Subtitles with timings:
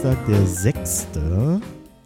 [0.00, 1.08] Donnerstag, der 6.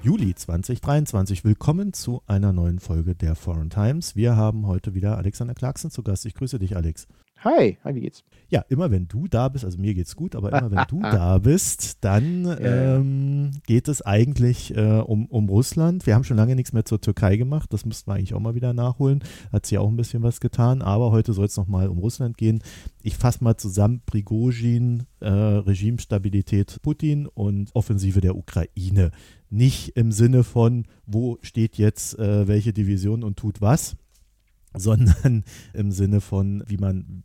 [0.02, 1.44] Juli 2023.
[1.44, 4.16] Willkommen zu einer neuen Folge der Foreign Times.
[4.16, 6.26] Wir haben heute wieder Alexander Clarkson zu Gast.
[6.26, 7.06] Ich grüße dich, Alex.
[7.44, 8.24] Hi, hi, wie geht's?
[8.48, 11.36] Ja, immer wenn du da bist, also mir geht's gut, aber immer wenn du da
[11.36, 16.06] bist, dann ähm, geht es eigentlich äh, um, um Russland.
[16.06, 18.54] Wir haben schon lange nichts mehr zur Türkei gemacht, das müssten wir eigentlich auch mal
[18.54, 19.22] wieder nachholen.
[19.52, 22.62] Hat sie auch ein bisschen was getan, aber heute soll es nochmal um Russland gehen.
[23.02, 29.10] Ich fasse mal zusammen: Prigozhin, äh, Regimestabilität Putin und Offensive der Ukraine.
[29.50, 33.98] Nicht im Sinne von, wo steht jetzt äh, welche Division und tut was,
[34.74, 37.22] sondern im Sinne von, wie man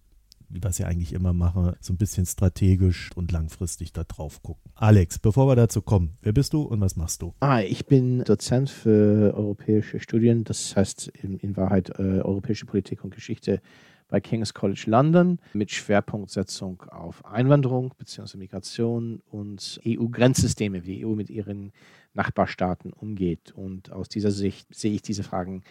[0.64, 4.72] es ja eigentlich immer machen, so ein bisschen strategisch und langfristig da drauf gucken.
[4.75, 7.33] Alex, bevor wir dazu kommen, wer bist du und was machst du?
[7.39, 13.03] Ah, ich bin Dozent für europäische Studien, das heißt in, in Wahrheit äh, europäische Politik
[13.03, 13.61] und Geschichte
[14.09, 18.38] bei King's College London mit Schwerpunktsetzung auf Einwanderung bzw.
[18.38, 21.72] Migration und EU-Grenzsysteme, wie die EU mit ihren
[22.14, 23.52] Nachbarstaaten umgeht.
[23.52, 25.64] Und aus dieser Sicht sehe ich diese Fragen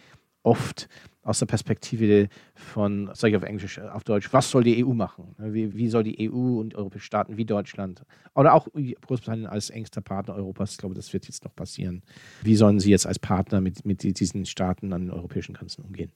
[0.48, 0.88] oft
[1.22, 4.94] aus der Perspektive von, sage ich auf Englisch, äh, auf Deutsch, was soll die EU
[4.94, 5.34] machen?
[5.38, 8.02] Wie, wie soll die EU und europäische Staaten wie Deutschland
[8.34, 8.66] oder auch
[9.06, 12.02] Großbritannien als engster Partner Europas, ich glaube, das wird jetzt noch passieren.
[12.42, 16.12] Wie sollen sie jetzt als Partner mit, mit diesen Staaten an den europäischen Grenzen umgehen?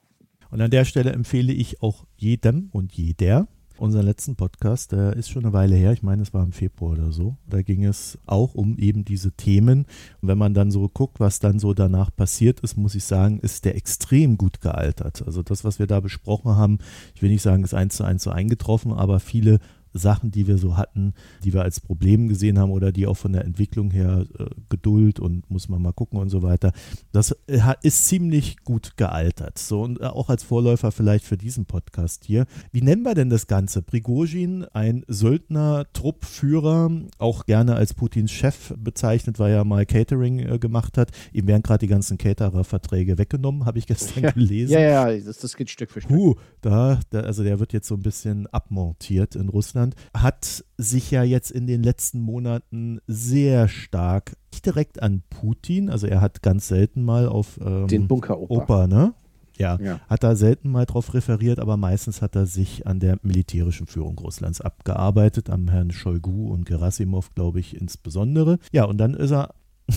[0.51, 5.31] Und an der Stelle empfehle ich auch jedem und jeder, unseren letzten Podcast, der ist
[5.31, 7.37] schon eine Weile her, ich meine, es war im Februar oder so.
[7.47, 9.87] Da ging es auch um eben diese Themen.
[10.21, 13.39] Und wenn man dann so guckt, was dann so danach passiert ist, muss ich sagen,
[13.41, 15.23] ist der extrem gut gealtert.
[15.27, 16.79] Also das, was wir da besprochen haben,
[17.15, 19.59] ich will nicht sagen, ist eins zu eins so eingetroffen, aber viele
[19.93, 21.15] Sachen, die wir so hatten,
[21.45, 25.21] die wir als Problem gesehen haben oder die auch von der Entwicklung her äh, Geduld
[25.21, 26.73] und muss man mal gucken und so weiter,
[27.13, 29.59] das äh, ist ziemlich gut gealtert.
[29.59, 32.47] So und äh, auch als Vorläufer vielleicht für diesen Podcast hier.
[32.73, 33.83] Wie nennen wir denn das Ganze?
[33.83, 40.59] Prigozhin, ein Söldner, Truppführer, auch gerne als Putins Chef bezeichnet, weil er mal Catering äh,
[40.59, 41.11] gemacht hat.
[41.33, 44.31] Ihm werden gerade die ganzen Caterer-Verträge weggenommen, habe ich gestern ja.
[44.31, 44.73] gelesen.
[44.73, 46.17] Ja, ja, das, das geht Stück für Stück.
[46.17, 49.82] Puh, da, da, also der wird jetzt so ein bisschen abmontiert in Russland.
[49.91, 55.91] Deutschland hat sich ja jetzt in den letzten Monaten sehr stark nicht direkt an Putin,
[55.91, 59.15] also er hat ganz selten mal auf ähm, den Bunker Opa, ne?
[59.59, 63.19] Ja, ja, hat er selten mal drauf referiert, aber meistens hat er sich an der
[63.23, 68.59] militärischen Führung Russlands abgearbeitet, am Herrn Shoigu und Gerasimov, glaube ich, insbesondere.
[68.73, 69.55] Ja, und dann ist er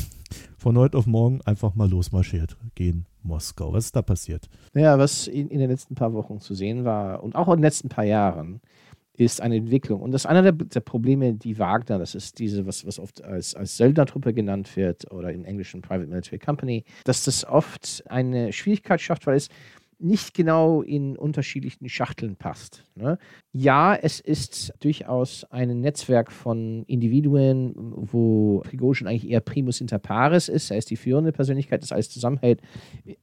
[0.58, 3.74] von heute auf morgen einfach mal losmarschiert gegen Moskau.
[3.74, 4.50] Was ist da passiert?
[4.74, 7.64] Ja, was in, in den letzten paar Wochen zu sehen war und auch in den
[7.64, 8.62] letzten paar Jahren,
[9.18, 10.02] ist eine Entwicklung.
[10.02, 13.24] Und das ist einer der, der, Probleme, die Wagner, das ist diese, was, was oft
[13.24, 18.52] als, als Söldnertruppe genannt wird oder im Englischen Private Military Company, dass das oft eine
[18.52, 19.50] Schwierigkeit schafft, weil es
[20.00, 22.84] nicht genau in unterschiedlichen Schachteln passt.
[22.96, 23.18] Ne?
[23.52, 30.50] Ja, es ist durchaus ein Netzwerk von Individuen, wo Prigozhin eigentlich eher primus inter pares
[30.50, 30.72] ist.
[30.72, 32.62] Er ist die führende Persönlichkeit, das alles zusammenhält.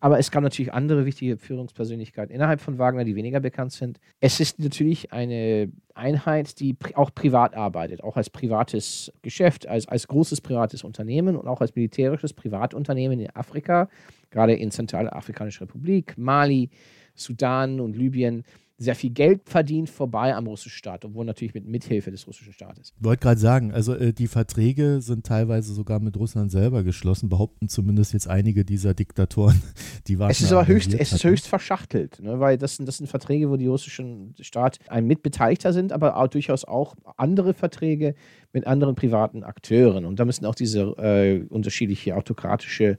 [0.01, 4.01] Aber es gab natürlich andere wichtige Führungspersönlichkeiten innerhalb von Wagner, die weniger bekannt sind.
[4.21, 10.09] Es ist natürlich eine Einheit, die auch privat arbeitet, auch als privates Geschäft, als, als
[10.09, 13.89] großes privates Unternehmen und auch als militärisches Privatunternehmen in Afrika
[14.33, 16.71] gerade in Zentralafrikanischer Republik, Mali,
[17.15, 18.43] Sudan und Libyen
[18.83, 22.93] sehr viel Geld verdient vorbei am russischen Staat, obwohl natürlich mit Mithilfe des russischen Staates.
[22.99, 27.29] Ich wollte gerade sagen, also äh, die Verträge sind teilweise sogar mit Russland selber geschlossen,
[27.29, 29.63] behaupten zumindest jetzt einige dieser Diktatoren,
[30.09, 30.31] die waren.
[30.31, 33.57] Es ist aber höchst, es ist höchst verschachtelt, ne, weil das, das sind Verträge, wo
[33.57, 38.15] die russischen Staat ein Mitbeteiligter sind, aber auch durchaus auch andere Verträge
[38.53, 40.05] mit anderen privaten Akteuren.
[40.05, 42.99] Und da müssen auch diese äh, unterschiedliche autokratische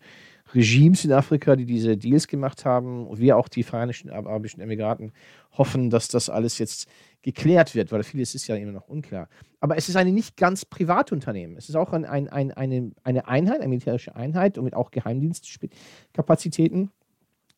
[0.54, 5.12] Regimes in Afrika, die diese Deals gemacht haben und wir auch die Vereinigten Arabischen Emiraten
[5.58, 6.88] hoffen, dass das alles jetzt
[7.22, 9.30] geklärt wird, weil vieles ist ja immer noch unklar.
[9.60, 11.58] Aber es ist ein nicht ganz Privatunternehmen.
[11.58, 14.92] Es ist auch ein, ein, ein, eine, eine Einheit, eine militärische Einheit und mit auch
[14.92, 16.92] Geheimdienstkapazitäten,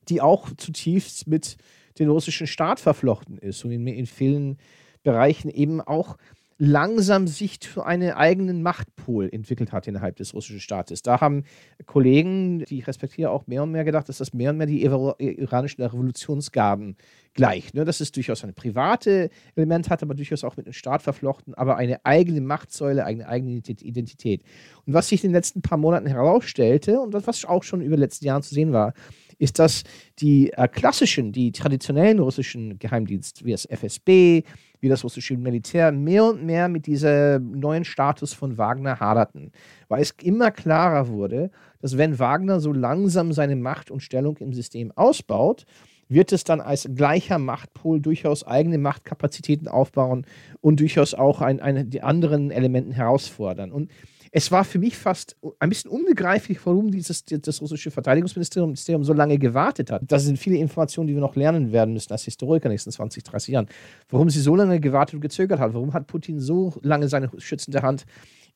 [0.07, 1.57] die auch zutiefst mit
[1.97, 4.57] dem russischen Staat verflochten ist und in, in vielen
[5.03, 6.17] Bereichen eben auch
[6.57, 11.01] langsam sich für einen eigenen Machtpol entwickelt hat innerhalb des russischen Staates.
[11.01, 11.43] Da haben
[11.85, 14.83] Kollegen, die ich respektiere, auch mehr und mehr gedacht, dass das mehr und mehr die
[14.83, 16.95] iranischen Revolutionsgarden
[17.33, 17.75] gleicht.
[17.75, 17.83] Ne?
[17.83, 21.75] Dass es durchaus ein privates Element hat, aber durchaus auch mit dem Staat verflochten, aber
[21.75, 24.43] eine eigene Machtsäule, eine eigene Identität.
[24.85, 28.01] Und was sich in den letzten paar Monaten herausstellte und was auch schon über die
[28.03, 28.93] letzten Jahre zu sehen war,
[29.37, 29.83] ist, dass
[30.19, 34.43] die äh, klassischen, die traditionellen russischen Geheimdienste, wie das FSB,
[34.85, 39.51] wie das russische Militär, mehr und mehr mit diesem neuen Status von Wagner haderten.
[39.87, 41.49] Weil es immer klarer wurde,
[41.81, 45.65] dass wenn Wagner so langsam seine Macht und Stellung im System ausbaut,
[46.07, 50.27] wird es dann als gleicher Machtpol durchaus eigene Machtkapazitäten aufbauen
[50.61, 53.71] und durchaus auch ein, ein, die anderen Elementen herausfordern.
[53.71, 53.89] Und
[54.37, 59.39] es war für mich fast ein bisschen unbegreiflich, warum dieses, das russische Verteidigungsministerium so lange
[59.39, 60.01] gewartet hat.
[60.05, 62.91] Das sind viele Informationen, die wir noch lernen werden müssen als Historiker in den nächsten
[62.91, 63.67] 20, 30 Jahren.
[64.09, 65.73] Warum sie so lange gewartet und gezögert hat.
[65.73, 68.05] Warum hat Putin so lange seine schützende Hand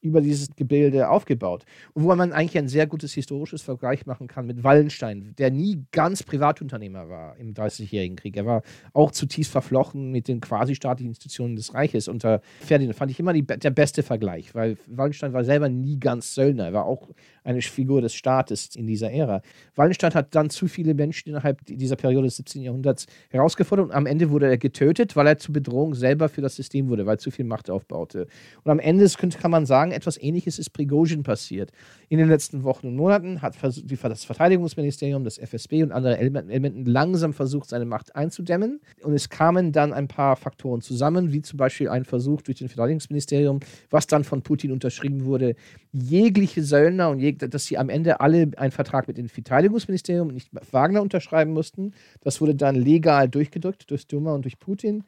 [0.02, 1.66] über dieses Gebilde aufgebaut.
[1.94, 5.86] Und wo man eigentlich ein sehr gutes historisches Vergleich machen kann mit Wallenstein, der nie
[5.92, 8.38] ganz Privatunternehmer war im Dreißigjährigen Krieg.
[8.38, 8.62] Er war
[8.94, 12.08] auch zutiefst verflochten mit den quasi staatlichen Institutionen des Reiches.
[12.08, 16.34] Unter Ferdinand fand ich immer die, der beste Vergleich, weil Wallenstein war selber nie ganz
[16.34, 16.66] Söldner.
[16.66, 17.10] Er war auch
[17.50, 19.42] eine Figur des Staates in dieser Ära.
[19.76, 22.62] Wallenstein hat dann zu viele Menschen innerhalb dieser Periode des 17.
[22.62, 26.56] Jahrhunderts herausgefordert und am Ende wurde er getötet, weil er zur Bedrohung selber für das
[26.56, 28.28] System wurde, weil er zu viel Macht aufbaute.
[28.64, 29.10] Und am Ende
[29.42, 31.72] kann man sagen, etwas Ähnliches ist Prigozhin passiert.
[32.08, 37.34] In den letzten Wochen und Monaten hat das Verteidigungsministerium, das FSB und andere Elementen langsam
[37.34, 38.80] versucht, seine Macht einzudämmen.
[39.02, 42.70] Und es kamen dann ein paar Faktoren zusammen, wie zum Beispiel ein Versuch durch den
[42.70, 43.60] Verteidigungsministerium,
[43.90, 45.56] was dann von Putin unterschrieben wurde,
[45.92, 50.34] jegliche Söldner und jeg dass sie am Ende alle einen Vertrag mit dem Verteidigungsministerium und
[50.34, 51.94] nicht Wagner unterschreiben mussten.
[52.22, 55.04] Das wurde dann legal durchgedrückt durch Duma und durch Putin.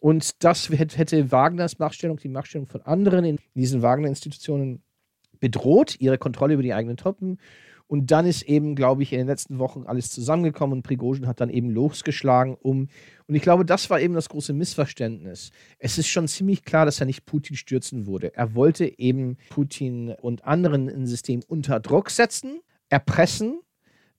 [0.00, 4.82] Und das hätte Wagners Machtstellung, die Machtstellung von anderen in diesen Wagner-Institutionen
[5.40, 7.38] bedroht, ihre Kontrolle über die eigenen Truppen.
[7.88, 11.40] Und dann ist eben, glaube ich, in den letzten Wochen alles zusammengekommen und Prigozhin hat
[11.40, 12.88] dann eben losgeschlagen, um.
[13.26, 15.50] Und ich glaube, das war eben das große Missverständnis.
[15.78, 18.34] Es ist schon ziemlich klar, dass er nicht Putin stürzen wurde.
[18.36, 23.60] Er wollte eben Putin und anderen im System unter Druck setzen, erpressen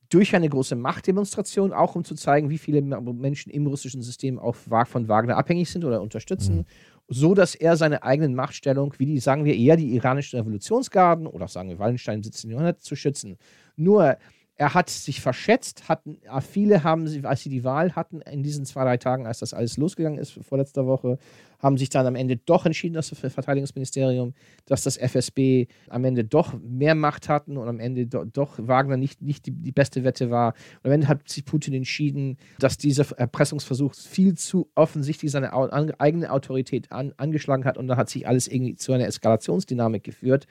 [0.10, 4.56] durch eine große Machtdemonstration, auch um zu zeigen, wie viele Menschen im russischen System auch
[4.56, 6.66] von Wagner abhängig sind oder unterstützen, mhm.
[7.10, 11.48] So dass er seine eigenen Machtstellung, wie die, sagen wir, eher die iranischen Revolutionsgarden oder
[11.48, 12.52] sagen wir Wallenstein im 17.
[12.52, 13.38] Jahrhundert zu schützen.
[13.76, 14.18] Nur
[14.60, 18.66] er hat sich verschätzt, hatten, äh, viele haben, als sie die Wahl hatten, in diesen
[18.66, 21.18] zwei, drei Tagen, als das alles losgegangen ist, vorletzter Woche,
[21.60, 24.34] haben sich dann am Ende doch entschieden, dass das Verteidigungsministerium,
[24.66, 28.98] dass das FSB am Ende doch mehr Macht hatten und am Ende do, doch Wagner
[28.98, 30.54] nicht, nicht die, die, beste Wette war.
[30.84, 36.32] Und am Ende hat sich Putin entschieden, dass dieser Erpressungsversuch viel zu offensichtlich seine eigene
[36.32, 40.48] Autorität an, angeschlagen hat und dann hat sich alles irgendwie zu einer Eskalationsdynamik geführt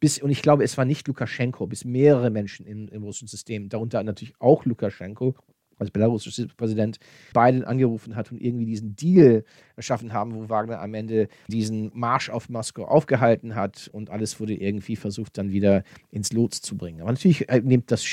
[0.00, 3.68] bis, und ich glaube, es war nicht Lukaschenko, bis mehrere Menschen in, im russischen System,
[3.68, 5.34] darunter natürlich auch Lukaschenko,
[5.80, 6.98] als belarussischer Präsident,
[7.32, 9.44] Biden angerufen hat und irgendwie diesen Deal
[9.76, 14.54] erschaffen haben, wo Wagner am Ende diesen Marsch auf Moskau aufgehalten hat und alles wurde
[14.54, 17.00] irgendwie versucht, dann wieder ins Lot zu bringen.
[17.00, 18.04] Aber natürlich äh, nimmt das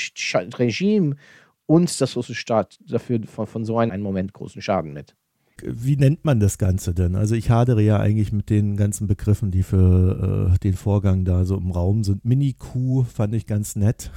[0.58, 1.16] Regime
[1.66, 5.14] und das russische Staat dafür von, von so einem Moment großen Schaden mit
[5.64, 7.14] wie nennt man das Ganze denn?
[7.14, 11.44] Also ich hadere ja eigentlich mit den ganzen Begriffen, die für äh, den Vorgang da
[11.44, 12.24] so im Raum sind.
[12.24, 14.10] Mini-Coup fand ich ganz nett.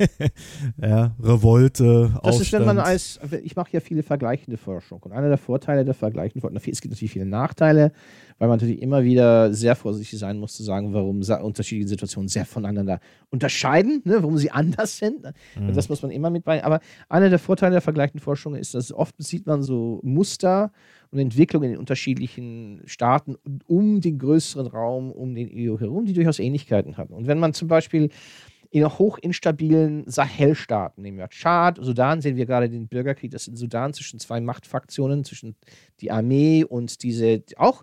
[0.80, 2.42] ja, Revolte, Das Aufstand.
[2.42, 5.94] ist, wenn man als, ich mache ja viele vergleichende Forschung und einer der Vorteile der
[5.94, 7.92] vergleichenden Forschung, es gibt natürlich viele Nachteile,
[8.42, 12.44] weil man natürlich immer wieder sehr vorsichtig sein muss zu sagen, warum unterschiedliche Situationen sehr
[12.44, 12.98] voneinander
[13.30, 15.22] unterscheiden, ne, warum sie anders sind.
[15.54, 15.72] Mhm.
[15.72, 16.64] Das muss man immer mit bei.
[16.64, 20.72] Aber einer der Vorteile der vergleichenden Forschung ist, dass oft sieht man so Muster
[21.12, 23.36] und Entwicklungen in unterschiedlichen Staaten
[23.68, 27.14] um den größeren Raum, um den EU herum, die durchaus Ähnlichkeiten haben.
[27.14, 28.08] Und wenn man zum Beispiel
[28.72, 33.92] in hochinstabilen Sahelstaaten, nehmen wir Tschad, Sudan, sehen wir gerade den Bürgerkrieg, das in Sudan
[33.92, 35.56] zwischen zwei Machtfraktionen, zwischen
[36.00, 37.82] die Armee und diese auch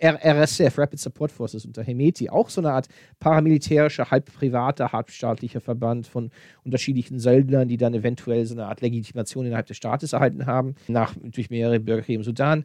[0.00, 2.88] RSF, Rapid Support Forces unter Hemeti, auch so eine Art
[3.18, 6.30] paramilitärischer, halb privater, halb staatlicher Verband von
[6.64, 11.14] unterschiedlichen Söldnern, die dann eventuell so eine Art Legitimation innerhalb des Staates erhalten haben, nach,
[11.20, 12.64] durch mehrere Bürgerkriege im Sudan.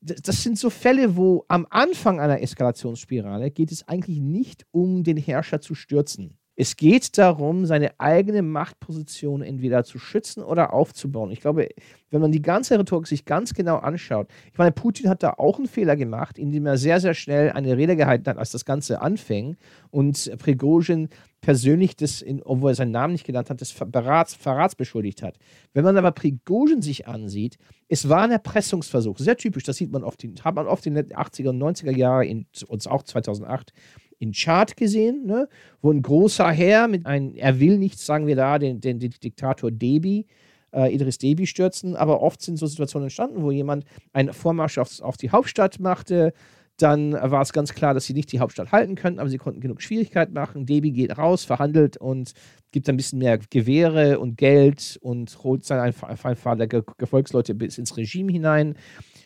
[0.00, 5.16] Das sind so Fälle, wo am Anfang einer Eskalationsspirale geht es eigentlich nicht um den
[5.16, 6.36] Herrscher zu stürzen.
[6.54, 11.30] Es geht darum, seine eigene Machtposition entweder zu schützen oder aufzubauen.
[11.30, 11.68] Ich glaube,
[12.10, 15.56] wenn man die ganze Rhetorik sich ganz genau anschaut, ich meine, Putin hat da auch
[15.56, 19.00] einen Fehler gemacht, indem er sehr, sehr schnell eine Rede gehalten hat, als das Ganze
[19.00, 19.56] anfing
[19.90, 21.08] und Prigozhin
[21.40, 25.38] persönlich das, in, obwohl er seinen Namen nicht genannt hat, des Verrats, Verrats beschuldigt hat.
[25.72, 27.56] Wenn man aber Prigozhin sich ansieht,
[27.88, 31.06] es war ein Erpressungsversuch, sehr typisch, das sieht man oft, hat man oft in den
[31.06, 33.72] 80er und 90er Jahren und auch 2008
[34.22, 35.48] in Chart gesehen, ne?
[35.80, 39.10] wo ein großer Herr mit einem, er will nichts, sagen wir da, den, den, den
[39.10, 40.26] Diktator Debi,
[40.72, 45.00] äh, Idris Debi stürzen, aber oft sind so Situationen entstanden, wo jemand einen Vormarsch auf,
[45.00, 46.32] auf die Hauptstadt machte,
[46.78, 49.60] dann war es ganz klar, dass sie nicht die Hauptstadt halten können, aber sie konnten
[49.60, 50.66] genug Schwierigkeiten machen.
[50.66, 52.32] Debi geht raus, verhandelt und
[52.70, 55.92] gibt ein bisschen mehr Gewehre und Geld und holt seine
[56.98, 58.76] Gefolgsleute bis ins Regime hinein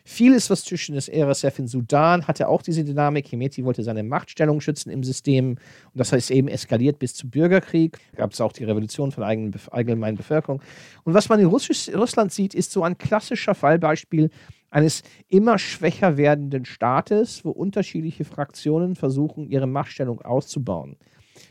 [0.08, 3.26] Vieles, was zwischen des RSF in Sudan hatte auch diese Dynamik.
[3.32, 5.58] Hemeti wollte seine Machtstellung schützen im System und
[5.94, 7.98] das heißt eben eskaliert bis zum Bürgerkrieg.
[8.14, 10.62] Gab es auch die Revolution von der allgemeinen Bevölkerung.
[11.02, 14.30] Und was man in Russisch, Russland sieht, ist so ein klassischer Fallbeispiel
[14.70, 20.96] eines immer schwächer werdenden Staates, wo unterschiedliche Fraktionen versuchen, ihre Machtstellung auszubauen.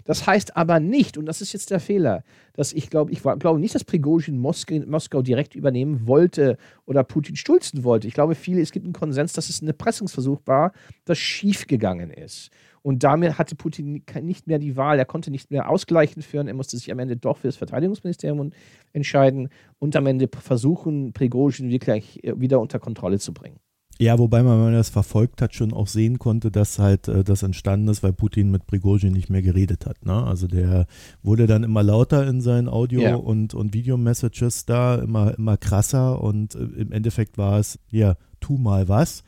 [0.06, 3.60] Das heißt aber nicht, und das ist jetzt der Fehler, dass ich glaube, ich glaube
[3.60, 8.08] nicht, dass Prigozhin Moskau, direkt übernehmen wollte oder Putin stulzen wollte.
[8.08, 10.74] Ich glaube, viele, es gibt einen Konsens, dass es ein Erpressungsversuch war,
[11.06, 12.52] das schiefgegangen ist.
[12.84, 15.00] Und damit hatte Putin nicht mehr die Wahl.
[15.00, 16.48] Er konnte nicht mehr ausgleichend führen.
[16.48, 18.52] Er musste sich am Ende doch für das Verteidigungsministerium
[18.94, 23.60] entscheiden und am Ende versuchen, Prigozhin wirklich wieder unter Kontrolle zu bringen.
[23.98, 27.24] Ja, wobei man, wenn man das verfolgt hat, schon auch sehen konnte, dass halt äh,
[27.24, 30.06] das entstanden ist, weil Putin mit Prigozhin nicht mehr geredet hat.
[30.06, 30.22] Ne?
[30.22, 30.86] Also der
[31.24, 33.16] wurde dann immer lauter in seinen Audio- ja.
[33.16, 38.58] und, und Video-Messages da, immer, immer krasser und äh, im Endeffekt war es, ja, tu
[38.58, 39.24] mal was.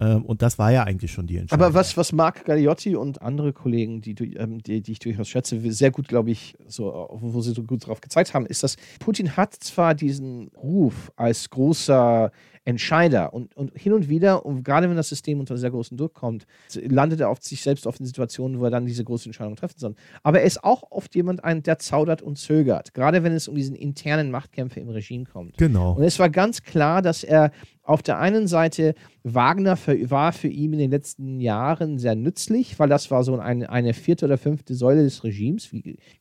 [0.00, 1.64] Ähm, und das war ja eigentlich schon die Entscheidung.
[1.64, 5.60] Aber was, was Marc Galliotti und andere Kollegen, die, ähm, die, die ich durchaus schätze,
[5.72, 9.36] sehr gut, glaube ich, so, wo sie so gut drauf gezeigt haben, ist, dass Putin
[9.36, 12.30] hat zwar diesen Ruf als großer
[12.68, 13.32] Entscheider.
[13.32, 16.46] Und, und hin und wieder, und gerade wenn das System unter sehr großen Druck kommt,
[16.74, 19.78] landet er auf sich selbst oft in Situationen, wo er dann diese große Entscheidung treffen
[19.78, 19.94] soll.
[20.22, 23.54] Aber er ist auch oft jemand, ein, der zaudert und zögert, gerade wenn es um
[23.54, 25.56] diesen internen Machtkämpfe im Regime kommt.
[25.56, 25.94] Genau.
[25.94, 27.52] Und es war ganz klar, dass er
[27.88, 32.78] auf der einen Seite Wagner für, war für ihn in den letzten Jahren sehr nützlich,
[32.78, 35.70] weil das war so eine, eine vierte oder fünfte Säule des Regimes.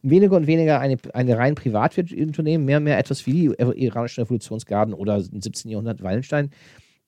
[0.01, 4.93] Weniger und weniger eine, eine rein Privatunternehmen, mehr und mehr etwas wie die iranischen Revolutionsgarden
[4.93, 5.69] oder im 17.
[5.69, 6.51] Jahrhundert Wallenstein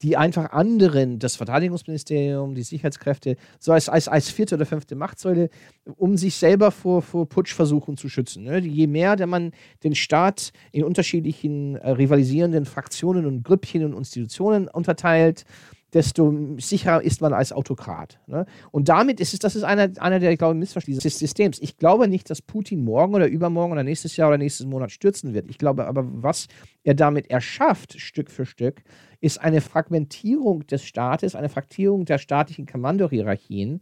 [0.02, 5.50] die einfach anderen, das Verteidigungsministerium, die Sicherheitskräfte, so als, als, als vierte oder fünfte Machtsäule,
[5.98, 8.44] um sich selber vor, vor Putschversuchen zu schützen.
[8.44, 8.60] Ne?
[8.60, 9.52] Je mehr der man
[9.84, 15.44] den Staat in unterschiedlichen äh, rivalisierenden Fraktionen und Grüppchen und Institutionen unterteilt,
[15.94, 18.20] desto sicherer ist man als Autokrat.
[18.28, 18.46] Ne?
[18.72, 21.60] Und damit ist es, das ist einer, einer der, ich glaube, Missverständnisse des Systems.
[21.60, 25.34] Ich glaube nicht, dass Putin morgen oder übermorgen oder nächstes Jahr oder nächstes Monat stürzen
[25.34, 25.50] wird.
[25.50, 26.48] Ich glaube aber, was
[26.84, 28.84] er damit erschafft, Stück für Stück,
[29.22, 33.82] ist eine Fragmentierung des Staates, eine Fraktierung der staatlichen Kommandohierarchien,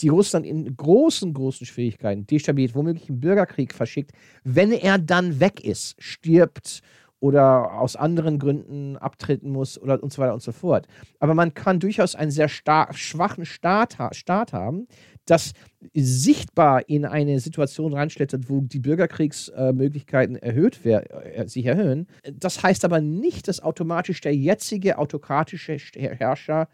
[0.00, 4.12] die Russland in großen, großen Schwierigkeiten destabiliert, womöglich einen Bürgerkrieg verschickt,
[4.44, 6.80] wenn er dann weg ist, stirbt
[7.20, 10.86] oder aus anderen Gründen abtreten muss oder und so weiter und so fort.
[11.18, 14.88] Aber man kann durchaus einen sehr schwachen Staat, Staat haben,
[15.26, 15.52] das
[15.94, 22.08] sichtbar in eine Situation reinschlittert, wo die Bürgerkriegsmöglichkeiten erhöht äh, sich erhöhen.
[22.32, 26.68] Das heißt aber nicht, dass automatisch der jetzige autokratische Herrscher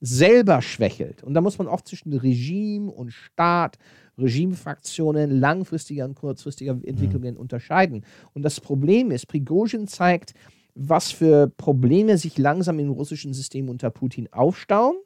[0.00, 1.22] selber schwächelt.
[1.22, 3.78] Und da muss man oft zwischen Regime und Staat
[4.22, 7.40] Regimefraktionen langfristiger und kurzfristiger Entwicklungen mhm.
[7.40, 8.04] unterscheiden.
[8.34, 10.34] Und das Problem ist, Prigozhin zeigt,
[10.74, 14.96] was für Probleme sich langsam im russischen System unter Putin aufstauen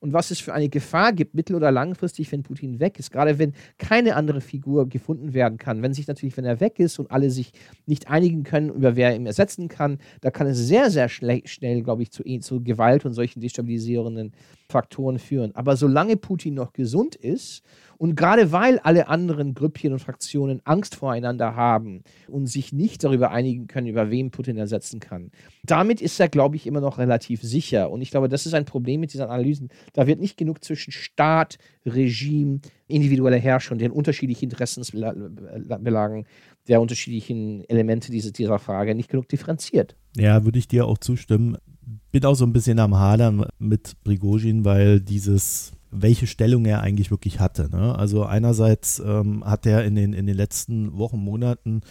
[0.00, 3.10] und was es für eine Gefahr gibt, mittel- oder langfristig, wenn Putin weg ist.
[3.12, 5.82] Gerade wenn keine andere Figur gefunden werden kann.
[5.82, 7.52] Wenn sich natürlich, wenn er weg ist und alle sich
[7.86, 12.02] nicht einigen können, über wer ihn ersetzen kann, da kann es sehr, sehr schnell, glaube
[12.02, 14.32] ich, zu, zu Gewalt und solchen destabilisierenden
[14.68, 15.54] Faktoren führen.
[15.54, 17.62] Aber solange Putin noch gesund ist
[18.00, 23.30] und gerade weil alle anderen Grüppchen und Fraktionen Angst voreinander haben und sich nicht darüber
[23.30, 25.30] einigen können, über wen Putin ersetzen kann,
[25.64, 27.90] damit ist er, glaube ich, immer noch relativ sicher.
[27.90, 29.68] Und ich glaube, das ist ein Problem mit diesen Analysen.
[29.92, 36.24] Da wird nicht genug zwischen Staat, Regime, individueller Herrscher und den unterschiedlichen Interessensbelagen
[36.68, 39.94] der unterschiedlichen Elemente dieser, dieser Frage nicht genug differenziert.
[40.16, 41.58] Ja, würde ich dir auch zustimmen.
[42.12, 47.10] Bin auch so ein bisschen am Hadern mit Prigozhin, weil dieses welche Stellung er eigentlich
[47.10, 47.68] wirklich hatte.
[47.70, 47.96] Ne?
[47.96, 51.82] Also einerseits ähm, hat er in den, in den letzten Wochen, Monaten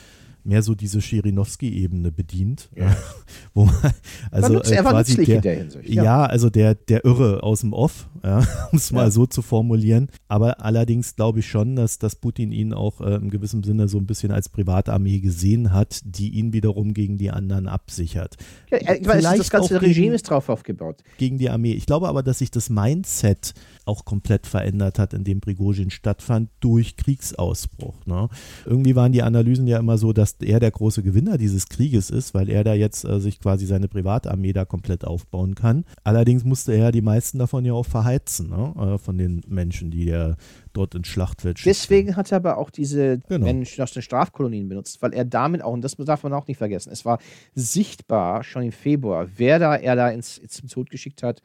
[0.43, 2.69] mehr so diese Schirinowski-Ebene bedient.
[2.75, 2.95] Ja.
[3.53, 3.93] wo man,
[4.31, 6.03] also man äh, quasi der, der Hinsicht, ja.
[6.03, 6.25] ja.
[6.25, 8.39] also der, der Irre aus dem Off, ja,
[8.71, 10.07] um es mal so zu formulieren.
[10.27, 13.97] Aber allerdings glaube ich schon, dass, dass Putin ihn auch äh, im gewissen Sinne so
[13.97, 18.35] ein bisschen als Privatarmee gesehen hat, die ihn wiederum gegen die anderen absichert.
[18.71, 21.03] Ja, ich weiß, das ganze Regime gegen, ist drauf aufgebaut.
[21.17, 21.73] Gegen die Armee.
[21.73, 23.53] Ich glaube aber, dass sich das Mindset
[23.89, 28.05] auch komplett verändert hat, in dem Prigozhin stattfand, durch Kriegsausbruch.
[28.05, 28.29] Ne?
[28.65, 32.33] Irgendwie waren die Analysen ja immer so, dass er der große Gewinner dieses Krieges ist,
[32.33, 35.83] weil er da jetzt äh, sich quasi seine Privatarmee da komplett aufbauen kann.
[36.03, 38.73] Allerdings musste er die meisten davon ja auch verheizen, ne?
[38.77, 40.37] äh, von den Menschen, die er
[40.73, 41.75] dort ins Schlachtfeld schickt.
[41.75, 43.45] Deswegen hat er aber auch diese genau.
[43.45, 46.57] Menschen aus den Strafkolonien benutzt, weil er damit auch, und das darf man auch nicht
[46.57, 47.19] vergessen, es war
[47.55, 51.41] sichtbar schon im Februar, wer da er da ins, ins Tod geschickt hat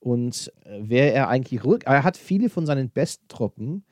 [0.00, 1.84] und äh, wer er eigentlich rück.
[1.86, 3.84] Er hat viele von seinen besten Truppen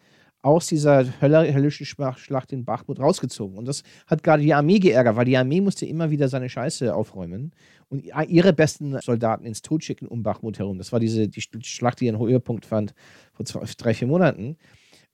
[0.46, 3.58] aus dieser höllischen Schlacht in Bachmut rausgezogen.
[3.58, 6.94] Und das hat gerade die Armee geärgert, weil die Armee musste immer wieder seine Scheiße
[6.94, 7.50] aufräumen
[7.88, 10.78] und ihre besten Soldaten ins Tod schicken um Bachmut herum.
[10.78, 12.94] Das war diese die Schlacht, die ihren Höhepunkt fand
[13.32, 14.56] vor zwei, drei, vier Monaten.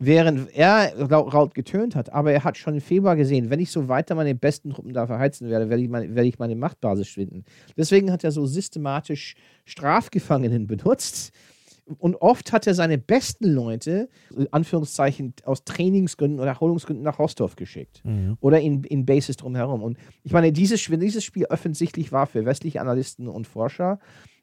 [0.05, 3.87] Während er laut getönt hat, aber er hat schon im Februar gesehen, wenn ich so
[3.87, 7.45] weiter meine besten Truppen da verheizen werde, werde ich meine, werde ich meine Machtbasis schwinden.
[7.77, 11.33] Deswegen hat er so systematisch Strafgefangenen benutzt,
[11.99, 14.09] und oft hat er seine besten Leute,
[14.51, 18.03] Anführungszeichen, aus Trainingsgründen oder Erholungsgründen nach Rostov geschickt.
[18.05, 18.37] Mhm.
[18.41, 19.83] Oder in, in Bases drumherum.
[19.83, 23.99] Und ich meine, dieses, dieses Spiel offensichtlich war für westliche Analysten und Forscher,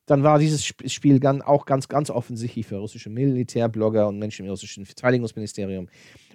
[0.10, 4.86] dann war dieses Spiel auch ganz, ganz offensichtlich für russische Militärblogger und Menschen im russischen
[4.86, 5.88] Verteidigungsministerium.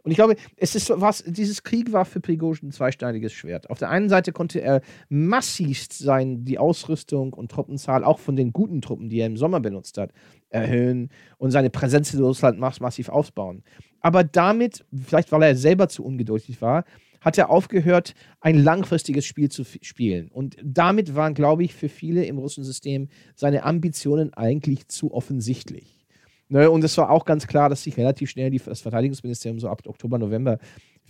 [0.05, 3.71] Und ich glaube, es ist was, dieses Krieg war für Prigozhin ein zweisteiniges Schwert.
[3.71, 8.53] Auf der einen Seite konnte er massivst sein, die Ausrüstung und Truppenzahl, auch von den
[8.53, 10.13] guten Truppen, die er im Sommer benutzt hat,
[10.51, 13.65] erhöhen und seine Präsenz in Russland massiv aufbauen.
[14.01, 16.85] Aber damit, vielleicht weil er selber zu ungeduldig war,
[17.25, 20.29] hat er aufgehört, ein langfristiges Spiel zu spielen.
[20.29, 26.05] Und damit waren, glaube ich, für viele im russischen System seine Ambitionen eigentlich zu offensichtlich.
[26.51, 29.69] Ne, und es war auch ganz klar, dass sich relativ schnell die, das Verteidigungsministerium so
[29.69, 30.59] ab Oktober, November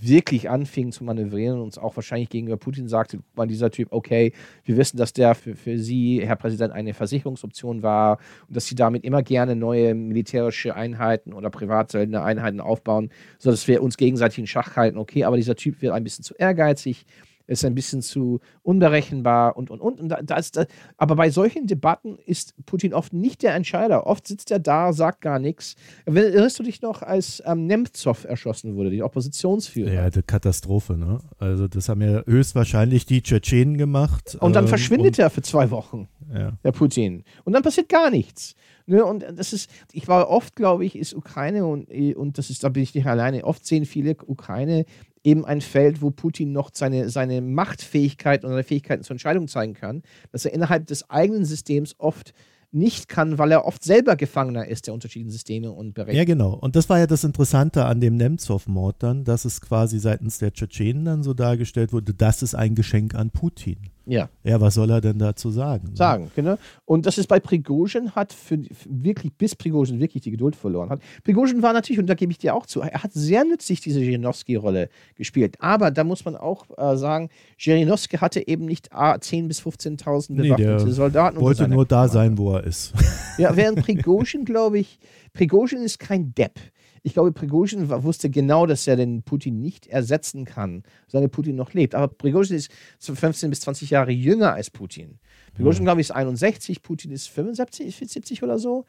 [0.06, 4.32] wirklich anfing zu manövrieren und auch wahrscheinlich gegenüber Putin sagte, war dieser Typ, okay,
[4.64, 8.18] wir wissen, dass der für, für Sie, Herr Präsident, eine Versicherungsoption war
[8.48, 13.82] und dass Sie damit immer gerne neue militärische Einheiten oder privatsöldene Einheiten aufbauen, sodass wir
[13.82, 14.98] uns gegenseitig in Schach halten.
[14.98, 17.06] Okay, aber dieser Typ wird ein bisschen zu ehrgeizig
[17.46, 20.00] ist ein bisschen zu unberechenbar und und und.
[20.00, 20.64] und da, ist, da,
[20.96, 24.06] aber bei solchen Debatten ist Putin oft nicht der Entscheider.
[24.06, 25.76] Oft sitzt er da, sagt gar nichts.
[26.06, 29.92] Erinnerst du dich noch, als ähm, Nemtsov erschossen wurde, die Oppositionsführer?
[29.92, 31.20] Ja, die Katastrophe, ne?
[31.38, 34.36] Also, das haben ja höchstwahrscheinlich die Tschetschenen gemacht.
[34.40, 36.52] Und dann ähm, verschwindet und, er für zwei Wochen, ja.
[36.64, 37.24] der Putin.
[37.44, 38.54] Und dann passiert gar nichts.
[38.86, 42.64] Ne, und das ist, ich war oft, glaube ich, ist Ukraine und, und das ist,
[42.64, 43.44] da bin ich nicht alleine.
[43.44, 44.84] Oft sehen viele Ukraine
[45.24, 49.74] eben ein Feld, wo Putin noch seine, seine Machtfähigkeit und seine Fähigkeiten zur Entscheidung zeigen
[49.74, 52.34] kann, dass er innerhalb des eigenen Systems oft
[52.74, 56.18] nicht kann, weil er oft selber Gefangener ist der unterschiedlichen Systeme und Berechnungen.
[56.18, 56.54] Ja, genau.
[56.54, 60.52] Und das war ja das Interessante an dem Nemtsov-Mord dann, dass es quasi seitens der
[60.52, 63.78] Tschetschenen dann so dargestellt wurde, das ist ein Geschenk an Putin.
[64.06, 64.28] Ja.
[64.42, 65.88] Ja, was soll er denn dazu sagen?
[65.90, 65.96] Ne?
[65.96, 66.56] Sagen, genau.
[66.84, 70.90] Und das ist bei Prigozhin hat für, für, wirklich, bis Prigozhin wirklich die Geduld verloren
[70.90, 71.00] hat.
[71.24, 74.00] Prigozhin war natürlich, und da gebe ich dir auch zu, er hat sehr nützlich diese
[74.00, 75.56] Jirinowski-Rolle gespielt.
[75.60, 80.36] Aber da muss man auch äh, sagen, Jirinowski hatte eben nicht ah, 10.000 bis 15.000
[80.36, 81.40] bewaffnete nee, Soldaten.
[81.40, 82.92] wollte nur da sein, wo er ist.
[83.36, 85.00] Ja, während Prigozhin, glaube ich,
[85.32, 86.60] Prigozhin ist kein Depp.
[87.02, 91.72] Ich glaube, Prigozhin wusste genau, dass er den Putin nicht ersetzen kann, solange Putin noch
[91.72, 91.96] lebt.
[91.96, 95.18] Aber Prigozhin ist 15 bis 20 Jahre jünger als Putin.
[95.54, 98.86] Prigozhin, glaube ich, ist 61, Putin ist 75, 70 oder so.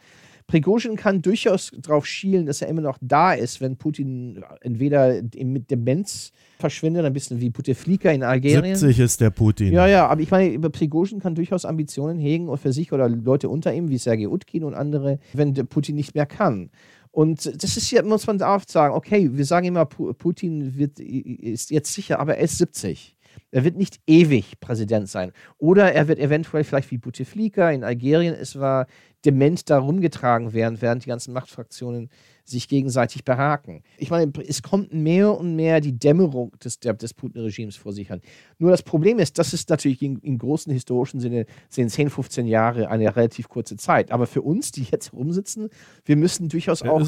[0.48, 5.72] Prigozhin kann durchaus darauf schielen, dass er immer noch da ist, wenn Putin entweder mit
[5.72, 8.76] Demenz verschwindet, ein bisschen wie Bouteflika in Algerien.
[8.76, 9.74] 70 ist der Putin.
[9.74, 13.74] Ja, ja, aber ich meine, Prigozhin kann durchaus Ambitionen hegen für sich oder Leute unter
[13.74, 16.70] ihm, wie Sergei Utkin und andere, wenn Putin nicht mehr kann.
[17.12, 21.72] Und das ist hier, muss man oft sagen, okay, wir sagen immer, Putin wird, ist
[21.72, 23.16] jetzt sicher, aber er ist 70.
[23.52, 25.32] Er wird nicht ewig Präsident sein.
[25.58, 28.88] Oder er wird eventuell vielleicht wie Bouteflika in Algerien es war,
[29.26, 32.10] dement da rumgetragen werden, während die ganzen Machtfraktionen
[32.46, 33.82] sich gegenseitig behaken.
[33.98, 38.22] Ich meine, es kommt mehr und mehr die Dämmerung des, des Putin-Regimes vor sich an.
[38.60, 42.46] Nur das Problem ist, das ist natürlich in, im großen historischen Sinne, sind 10, 15
[42.46, 44.12] Jahre eine relativ kurze Zeit.
[44.12, 45.70] Aber für uns, die jetzt rumsitzen,
[46.06, 47.04] wir müssen durchaus auch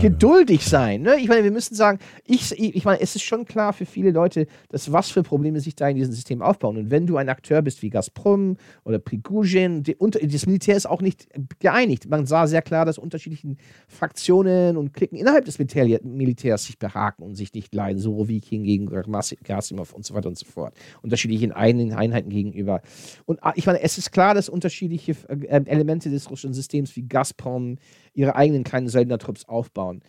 [0.00, 1.02] geduldig sein.
[1.02, 1.16] Ne?
[1.20, 4.46] Ich meine, wir müssen sagen, ich, ich meine, es ist schon klar für viele Leute,
[4.70, 6.78] dass was für Probleme sich da in diesem System aufbauen.
[6.78, 10.86] Und wenn du ein Akteur bist wie Gazprom oder Prigozhin, die, und das Militär ist
[10.86, 12.08] auch nicht geeinigt.
[12.08, 17.22] Man sah sehr klar, dass unterschiedlichen Fraktionen und Klicken innerhalb des Militär Militärs sich behaken
[17.22, 20.74] und sich nicht leiden, so wie King gegen Gasimov und so weiter und so fort.
[21.02, 22.80] Unterschiedlichen Einheiten gegenüber.
[23.26, 27.02] Und ah, ich meine, es ist klar, dass unterschiedliche äh, Elemente des russischen Systems wie
[27.02, 27.76] Gazprom
[28.14, 30.02] ihre eigenen kleinen Söldnertrupps aufbauen.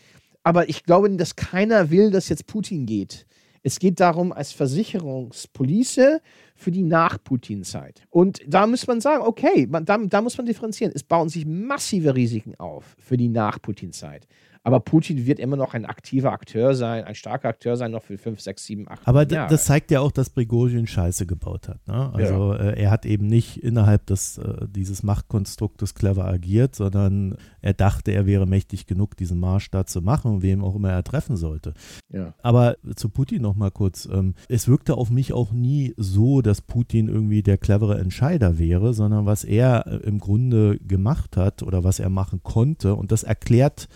[0.44, 3.26] Aber ich glaube, dass keiner will, dass jetzt Putin geht.
[3.62, 6.22] Es geht darum, als Versicherungspolice
[6.56, 8.04] für die Nach-Putin-Zeit.
[8.10, 10.94] Und da muss man sagen, okay, man, da, da muss man differenzieren.
[10.96, 14.28] Es bauen sich massive Risiken auf für die Nach-Putin-Zeit.
[14.70, 18.20] Aber Putin wird immer noch ein aktiver Akteur sein, ein starker Akteur sein, noch für
[18.20, 19.50] 5, 6, 7, 8 Aber Jahre.
[19.50, 21.88] das zeigt ja auch, dass Prigozhin Scheiße gebaut hat.
[21.88, 22.14] Ne?
[22.14, 22.60] Also ja.
[22.60, 28.12] äh, er hat eben nicht innerhalb des, äh, dieses Machtkonstruktes clever agiert, sondern er dachte,
[28.12, 31.74] er wäre mächtig genug, diesen Marsch da zu machen, wem auch immer er treffen sollte.
[32.14, 32.36] Ja.
[32.44, 34.08] Aber zu Putin noch mal kurz.
[34.12, 38.94] Ähm, es wirkte auf mich auch nie so, dass Putin irgendwie der clevere Entscheider wäre,
[38.94, 43.24] sondern was er äh, im Grunde gemacht hat oder was er machen konnte und das
[43.24, 43.90] erklärt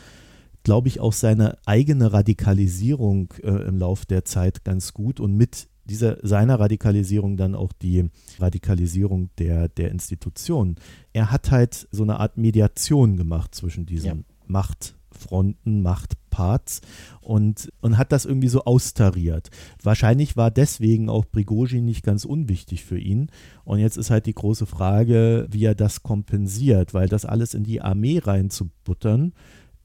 [0.63, 5.67] glaube ich, auch seine eigene Radikalisierung äh, im Lauf der Zeit ganz gut und mit
[5.85, 10.75] dieser seiner Radikalisierung dann auch die Radikalisierung der, der Institutionen.
[11.11, 14.15] Er hat halt so eine Art Mediation gemacht zwischen diesen ja.
[14.47, 16.81] Machtfronten, Machtparts
[17.19, 19.49] und, und hat das irgendwie so austariert.
[19.81, 23.27] Wahrscheinlich war deswegen auch Prigozhin nicht ganz unwichtig für ihn.
[23.65, 27.63] Und jetzt ist halt die große Frage, wie er das kompensiert, weil das alles in
[27.63, 29.33] die Armee reinzubuttern,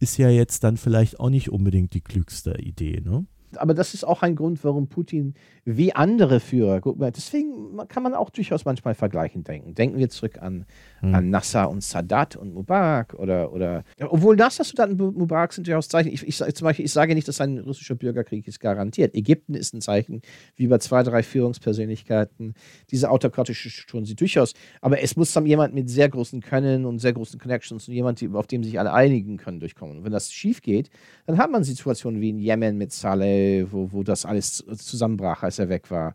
[0.01, 3.01] ist ja jetzt dann vielleicht auch nicht unbedingt die klügste Idee.
[3.01, 3.27] Ne?
[3.57, 5.35] Aber das ist auch ein Grund, warum Putin
[5.65, 6.81] wie andere Führer,
[7.11, 9.75] deswegen kann man auch durchaus manchmal vergleichen denken.
[9.75, 10.65] Denken wir zurück an,
[11.01, 11.15] hm.
[11.15, 15.89] an Nasser und Sadat und Mubarak oder, oder obwohl Nasser, Sadat und Mubarak sind durchaus
[15.89, 16.11] Zeichen.
[16.13, 19.15] Ich, ich, zum Beispiel, ich sage nicht, dass ein russischer Bürgerkrieg ist garantiert.
[19.15, 20.23] Ägypten ist ein Zeichen,
[20.57, 22.55] wie bei zwei, drei Führungspersönlichkeiten,
[22.91, 24.55] diese autokratische Strukturen sie durchaus.
[24.81, 28.23] Aber es muss dann jemand mit sehr großen Können und sehr großen Connections und jemand,
[28.35, 29.99] auf dem sich alle einigen können, durchkommen.
[29.99, 30.91] Und wenn das schief geht,
[31.27, 33.38] dann hat man Situationen wie in Jemen mit Saleh,
[33.71, 36.15] wo, wo das alles zusammenbrach, als er weg war.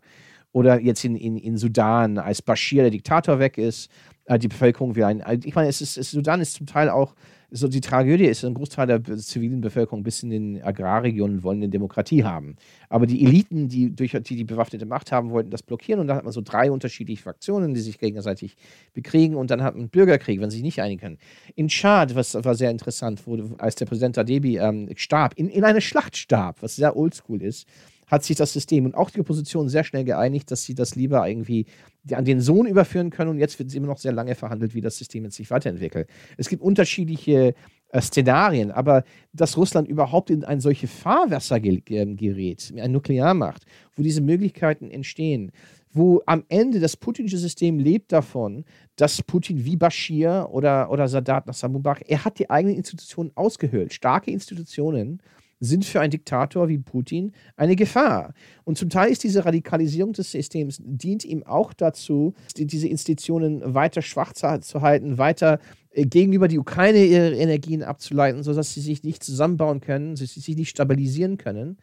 [0.52, 3.90] Oder jetzt in, in, in Sudan, als Bashir, der Diktator, weg ist,
[4.38, 5.22] die Bevölkerung wie ein.
[5.44, 7.14] Ich meine, es ist, es, Sudan ist zum Teil auch,
[7.56, 11.68] so die Tragödie ist, ein Großteil der zivilen Bevölkerung bis in den Agrarregionen wollen eine
[11.68, 12.56] Demokratie haben.
[12.88, 16.00] Aber die Eliten, die durch die, die bewaffnete Macht haben, wollten das blockieren.
[16.00, 18.56] Und dann hat man so drei unterschiedliche Fraktionen, die sich gegenseitig
[18.92, 19.36] bekriegen.
[19.36, 21.18] Und dann hat man einen Bürgerkrieg, wenn sie sich nicht einigen können.
[21.54, 25.62] In Tschad, was war sehr interessant, wurde, als der Präsident Adebi ähm, starb, in, in
[25.62, 27.68] eine Schlacht starb, was sehr oldschool ist,
[28.06, 31.28] hat sich das System und auch die Opposition sehr schnell geeinigt, dass sie das lieber
[31.28, 31.66] irgendwie
[32.12, 33.30] an den Sohn überführen können.
[33.30, 36.08] Und jetzt wird es immer noch sehr lange verhandelt, wie das System jetzt sich weiterentwickelt.
[36.36, 37.54] Es gibt unterschiedliche
[37.88, 43.64] äh, Szenarien, aber dass Russland überhaupt in ein solches Fahrwasser ge äh, gerät, eine Nuklearmacht,
[43.94, 45.52] wo diese Möglichkeiten entstehen,
[45.92, 48.64] wo am Ende das putinische System lebt davon,
[48.96, 53.92] dass Putin wie Bashir oder, oder Sadat Nasser Mubarak, er hat die eigenen Institutionen ausgehöhlt,
[53.92, 55.22] starke Institutionen,
[55.64, 58.34] sind für einen Diktator wie Putin eine Gefahr.
[58.64, 64.02] Und zum Teil ist diese Radikalisierung des Systems, dient ihm auch dazu, diese Institutionen weiter
[64.02, 65.58] schwach zu halten, weiter
[65.90, 70.70] äh, gegenüber die Ukraine ihre Energien abzuleiten, sodass sie sich nicht zusammenbauen können, sich nicht
[70.70, 71.78] stabilisieren können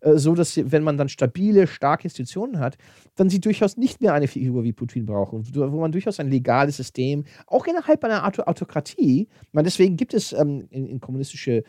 [0.00, 2.76] äh, so dass sie, wenn man dann stabile, starke Institutionen hat,
[3.14, 6.76] dann sie durchaus nicht mehr eine Figur wie Putin brauchen, wo man durchaus ein legales
[6.76, 11.62] System, auch innerhalb einer Autokratie, man deswegen gibt es ähm, in, in kommunistische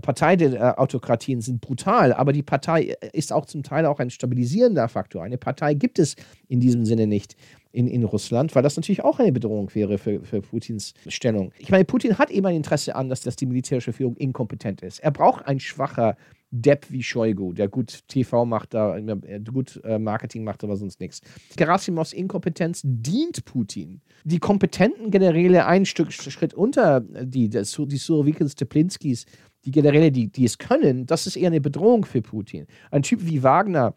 [0.00, 5.24] Parteiautokratien sind brutal, aber die Partei ist auch zum Teil auch ein stabilisierender Faktor.
[5.24, 6.16] Eine Partei gibt es
[6.48, 7.36] in diesem Sinne nicht
[7.72, 11.52] in, in Russland, weil das natürlich auch eine Bedrohung wäre für, für Putins Stellung.
[11.58, 15.00] Ich meine, Putin hat eben ein Interesse an, dass, dass die militärische Führung inkompetent ist.
[15.00, 16.16] Er braucht ein schwacher
[16.52, 20.98] Depp wie Shoigu, der gut TV macht, da, äh, gut äh, Marketing macht, aber sonst
[21.00, 21.20] nichts.
[21.56, 24.00] Gerasimovs Inkompetenz dient Putin.
[24.24, 29.26] Die kompetenten Generäle ein Stück Schritt unter die, die Surovikins, Teplinskis,
[29.64, 32.66] die Generäle, die, die es können, das ist eher eine Bedrohung für Putin.
[32.90, 33.94] Ein Typ wie Wagner,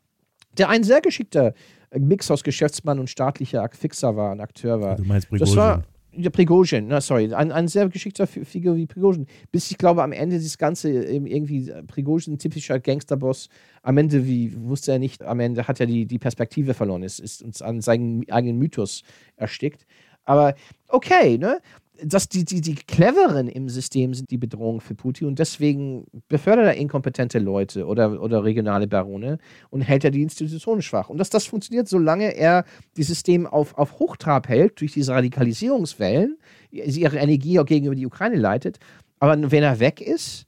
[0.58, 1.54] der ein sehr geschickter
[1.98, 4.96] Mix aus Geschäftsmann und staatlicher Fixer war, ein Akteur war.
[4.96, 5.56] Du meinst Prigozhin.
[5.56, 5.84] Das war
[6.16, 9.26] ja, Prigozhin, na, sorry, ein, ein sehr geschickter Figur wie Prigozhin.
[9.52, 13.50] Bis ich glaube, am Ende dieses Ganze irgendwie Prigozhin, typischer Gangsterboss,
[13.82, 17.20] am Ende, wie wusste er nicht, am Ende hat er die, die Perspektive verloren, ist,
[17.20, 19.04] ist uns an seinen eigenen Mythos
[19.38, 19.86] erstickt.
[20.26, 20.56] Aber
[20.88, 21.60] okay, ne?
[22.02, 26.66] Dass die, die, die Cleveren im System sind die Bedrohung für Putin und deswegen befördert
[26.66, 29.38] er inkompetente Leute oder, oder regionale Barone
[29.70, 31.10] und hält er die Institutionen schwach.
[31.10, 32.66] Und dass das funktioniert, solange er
[32.98, 36.38] das System auf, auf Hochtrab hält, durch diese Radikalisierungswellen,
[36.72, 38.80] ihre Energie auch gegenüber die Ukraine leitet.
[39.20, 40.46] Aber wenn er weg ist,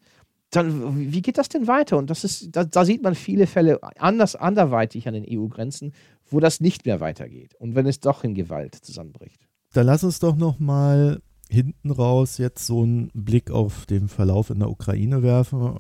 [0.50, 1.98] dann wie geht das denn weiter?
[1.98, 5.94] Und das ist, da, da sieht man viele Fälle anders, anderweitig an den EU-Grenzen,
[6.30, 7.54] wo das nicht mehr weitergeht.
[7.60, 9.48] Und wenn es doch in Gewalt zusammenbricht.
[9.74, 14.50] Dann lass uns doch noch mal hinten raus jetzt so einen Blick auf den Verlauf
[14.50, 15.78] in der Ukraine werfen.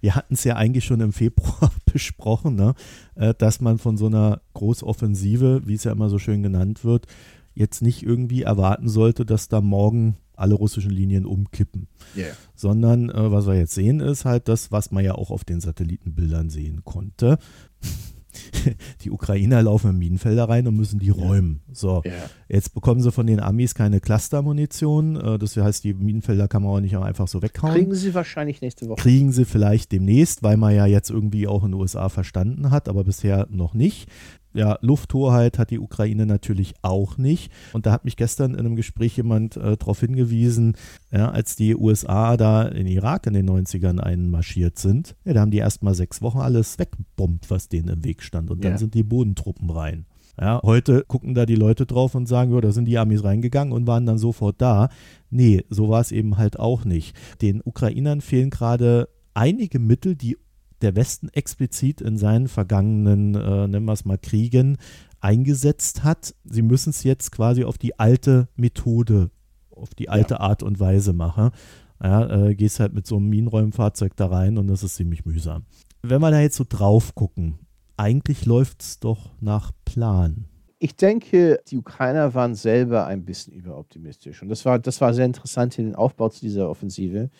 [0.00, 2.74] Wir hatten es ja eigentlich schon im Februar besprochen, ne?
[3.14, 7.06] Äh, dass man von so einer Großoffensive, wie es ja immer so schön genannt wird,
[7.54, 11.88] jetzt nicht irgendwie erwarten sollte, dass da morgen alle russischen Linien umkippen.
[12.16, 12.34] Yeah.
[12.54, 15.60] Sondern äh, was wir jetzt sehen, ist halt das, was man ja auch auf den
[15.60, 17.38] Satellitenbildern sehen konnte.
[19.02, 21.60] die Ukrainer laufen in Minenfelder rein und müssen die räumen.
[21.72, 22.12] So, ja.
[22.48, 25.16] jetzt bekommen sie von den Amis keine Clustermunition.
[25.16, 27.74] Äh, das heißt, die Minenfelder kann man auch nicht einfach so weghauen.
[27.74, 29.00] Kriegen sie wahrscheinlich nächste Woche.
[29.02, 32.88] Kriegen sie vielleicht demnächst, weil man ja jetzt irgendwie auch in den USA verstanden hat,
[32.88, 34.08] aber bisher noch nicht
[34.58, 37.52] ja, Lufthoheit hat die Ukraine natürlich auch nicht.
[37.72, 40.76] Und da hat mich gestern in einem Gespräch jemand äh, darauf hingewiesen,
[41.12, 45.52] ja, als die USA da in Irak in den 90ern einmarschiert sind, ja, da haben
[45.52, 48.50] die erst mal sechs Wochen alles weggebombt, was denen im Weg stand.
[48.50, 48.78] Und dann ja.
[48.78, 50.06] sind die Bodentruppen rein.
[50.40, 53.72] Ja, heute gucken da die Leute drauf und sagen, ja, da sind die Amis reingegangen
[53.72, 54.88] und waren dann sofort da.
[55.30, 57.16] Nee, so war es eben halt auch nicht.
[57.42, 60.36] Den Ukrainern fehlen gerade einige Mittel, die
[60.82, 64.78] der Westen explizit in seinen vergangenen, äh, nennen wir es mal, Kriegen
[65.20, 66.34] eingesetzt hat.
[66.44, 69.30] Sie müssen es jetzt quasi auf die alte Methode,
[69.70, 70.40] auf die alte ja.
[70.40, 71.50] Art und Weise machen.
[72.02, 75.64] Ja, äh, gehst halt mit so einem Minenräumfahrzeug da rein und das ist ziemlich mühsam.
[76.02, 77.58] Wenn wir da jetzt so drauf gucken,
[77.96, 80.44] eigentlich läuft es doch nach Plan.
[80.78, 84.42] Ich denke, die Ukrainer waren selber ein bisschen überoptimistisch.
[84.42, 87.30] Und das war, das war sehr interessant in den Aufbau zu dieser Offensive.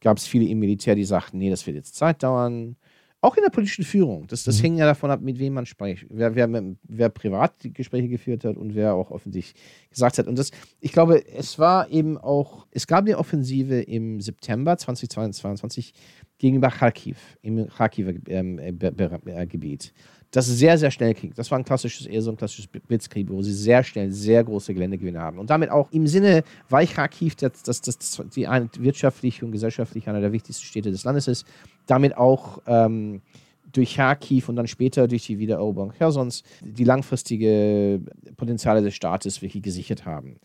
[0.00, 2.76] Gab es viele im Militär, die sagten, nee, das wird jetzt Zeit dauern.
[3.22, 4.26] Auch in der politischen Führung.
[4.26, 4.62] Das, das mhm.
[4.62, 6.06] hängt ja davon ab, mit wem man spricht.
[6.10, 6.48] Wer, wer,
[6.82, 10.26] wer privat die Gespräche geführt hat und wer auch offensichtlich gesagt hat.
[10.26, 10.50] Und das,
[10.80, 15.94] ich glaube, es war eben auch, es gab eine Offensive im September 2022
[16.38, 19.94] gegenüber Kharkiv, im Kharkiver ähm, äh, äh, Gebiet.
[20.36, 21.32] Das sehr, sehr schnell ging.
[21.34, 24.74] Das war ein klassisches, eher so ein klassisches Blitzkrieg, wo sie sehr schnell sehr große
[24.74, 25.38] Geländegewinne haben.
[25.38, 28.46] Und damit auch im Sinne, weil Kharkiv das, das, das, die
[28.78, 31.46] wirtschaftlich und gesellschaftlich einer der wichtigsten Städte des Landes ist,
[31.86, 33.22] damit auch ähm,
[33.72, 38.02] durch Kharkiv und dann später durch die Wiedereroberung Chersons die langfristige
[38.36, 40.36] Potenziale des Staates wirklich gesichert haben.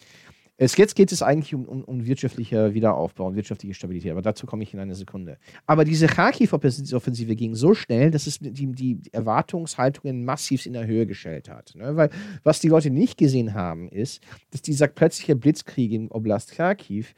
[0.62, 4.46] Es, jetzt geht es eigentlich um, um, um wirtschaftlicher Wiederaufbau und wirtschaftliche Stabilität, aber dazu
[4.46, 5.40] komme ich in einer Sekunde.
[5.66, 11.08] Aber diese Kharkiv-Offensive ging so schnell, dass es die, die Erwartungshaltungen massiv in der Höhe
[11.08, 11.74] gestellt hat.
[11.74, 11.96] Ne?
[11.96, 12.12] Weil
[12.44, 14.22] was die Leute nicht gesehen haben, ist,
[14.52, 17.16] dass dieser plötzliche Blitzkrieg im Oblast Kharkiv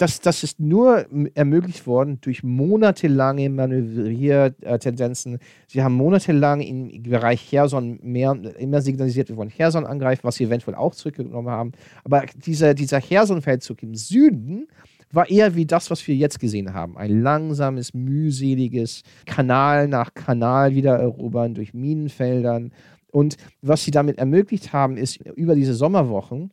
[0.00, 5.38] das, das ist nur ermöglicht worden durch monatelange Manövriertendenzen.
[5.66, 10.44] Sie haben monatelang im Bereich Cherson mehr, immer signalisiert, wir wollen Cherson angreifen, was sie
[10.44, 11.72] eventuell auch zurückgenommen haben.
[12.04, 14.68] Aber dieser, dieser Cherson-Feldzug im Süden
[15.12, 16.96] war eher wie das, was wir jetzt gesehen haben.
[16.96, 22.72] Ein langsames, mühseliges Kanal nach Kanal wieder erobern durch Minenfeldern.
[23.10, 26.52] Und was sie damit ermöglicht haben, ist über diese Sommerwochen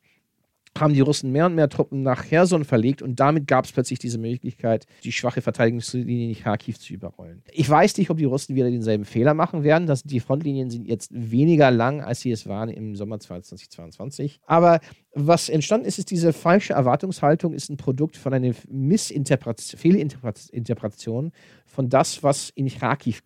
[0.78, 4.00] haben die Russen mehr und mehr Truppen nach Cherson verlegt und damit gab es plötzlich
[4.00, 7.44] diese Möglichkeit, die schwache Verteidigungslinie in Kharkiv zu überrollen.
[7.52, 9.88] Ich weiß nicht, ob die Russen wieder denselben Fehler machen werden.
[9.88, 14.40] dass die Frontlinien sind jetzt weniger lang, als sie es waren im Sommer 2022.
[14.46, 14.80] Aber
[15.14, 21.32] was entstanden ist, ist diese falsche Erwartungshaltung, ist ein Produkt von einer Missinterpretation, Fehlinterpretation
[21.66, 23.24] von das, was in Kharkiv,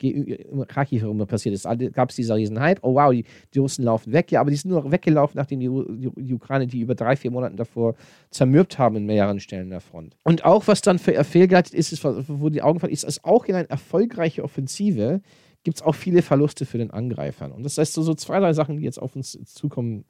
[0.67, 1.67] Kharkiv herum passiert ist.
[1.93, 4.31] Gab es dieser riesen Hype, oh wow, die, die, Russen laufen weg.
[4.31, 7.31] Ja, aber die sind nur weggelaufen, nachdem die, die, die Ukraine die über drei, vier
[7.31, 7.95] Monate davor
[8.29, 10.15] zermürbt haben in mehreren Stellen der Front.
[10.23, 13.45] Und auch was dann für fehlgeleitet ist, ist, wo die Augen fallen, ist, ist auch
[13.45, 15.21] in eine erfolgreiche Offensive
[15.63, 17.51] gibt es auch viele Verluste für den Angreifern.
[17.51, 20.05] Und das heißt, so, so zwei, drei Sachen, die jetzt auf uns zukommen,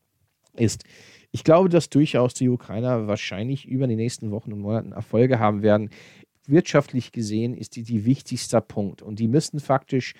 [0.54, 0.84] ist,
[1.32, 5.64] ich glaube, dass durchaus die Ukrainer wahrscheinlich über die nächsten Wochen und Monaten Erfolge haben
[5.64, 5.90] werden.
[6.48, 9.02] Wirtschaftlich gesehen ist die die wichtigster Punkt.
[9.02, 10.14] Und die müssten faktisch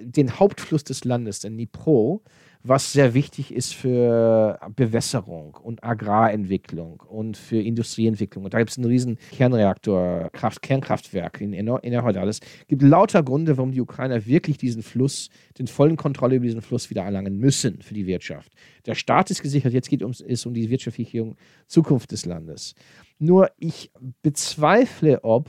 [0.00, 2.22] den Hauptfluss des Landes, den Dnipro,
[2.64, 8.44] was sehr wichtig ist für Bewässerung und Agrarentwicklung und für Industrieentwicklung.
[8.44, 12.22] Und da gibt es einen riesen Kernreaktor, Kraft, Kernkraftwerk in, in, in der.
[12.24, 16.62] Es gibt lauter Gründe, warum die Ukrainer wirklich diesen Fluss, den vollen Kontrolle über diesen
[16.62, 18.52] Fluss wieder erlangen müssen für die Wirtschaft.
[18.86, 21.34] Der Staat ist gesichert, jetzt geht es um die wirtschaftliche
[21.66, 22.74] Zukunft des Landes.
[23.18, 23.90] Nur ich
[24.22, 25.48] bezweifle, ob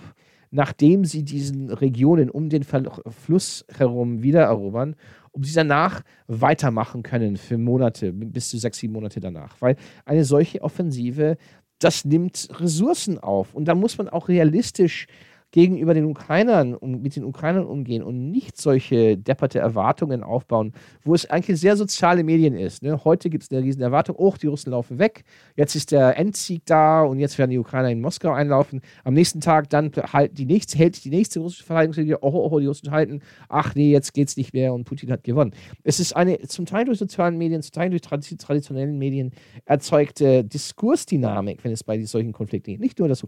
[0.54, 4.96] nachdem sie diesen Regionen um den Fluss herum wiedererobern,
[5.34, 9.60] ob sie danach weitermachen können für Monate, bis zu sechs, sieben Monate danach.
[9.60, 11.38] Weil eine solche Offensive,
[11.80, 13.54] das nimmt Ressourcen auf.
[13.54, 15.08] Und da muss man auch realistisch
[15.54, 21.14] gegenüber den Ukrainern und mit den Ukrainern umgehen und nicht solche depperte Erwartungen aufbauen, wo
[21.14, 22.82] es eigentlich sehr soziale Medien ist.
[22.82, 23.00] Ne?
[23.06, 25.24] Heute gibt es eine riesen Erwartung, oh, die Russen laufen weg,
[25.56, 28.82] jetzt ist der Endsieg da und jetzt werden die Ukrainer in Moskau einlaufen.
[29.04, 32.60] Am nächsten Tag dann halt die nächste, hält die nächste russische Verteidigungslinie, oh, oh, oh,
[32.60, 35.54] die Russen halten, ach nee, jetzt geht es nicht mehr und Putin hat gewonnen.
[35.84, 39.32] Es ist eine zum Teil durch sozialen Medien, zum Teil durch traditionellen Medien
[39.66, 42.80] erzeugte Diskursdynamik, wenn es bei solchen Konflikten geht.
[42.80, 43.24] Nicht nur das,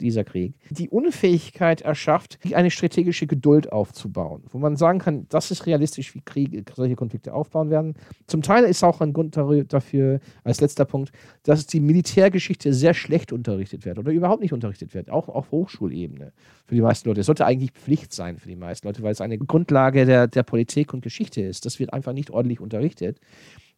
[0.00, 0.54] dieser Krieg.
[0.70, 6.14] Die Unfähigkeit, Möglichkeit erschafft, eine strategische Geduld aufzubauen, wo man sagen kann, das ist realistisch,
[6.14, 7.94] wie Kriege, solche Konflikte aufbauen werden.
[8.26, 11.10] Zum Teil ist auch ein Grund dafür, als letzter Punkt,
[11.42, 16.32] dass die Militärgeschichte sehr schlecht unterrichtet wird oder überhaupt nicht unterrichtet wird, auch auf Hochschulebene
[16.66, 17.20] für die meisten Leute.
[17.20, 20.42] Es sollte eigentlich Pflicht sein für die meisten Leute, weil es eine Grundlage der, der
[20.42, 21.64] Politik und Geschichte ist.
[21.64, 23.20] Das wird einfach nicht ordentlich unterrichtet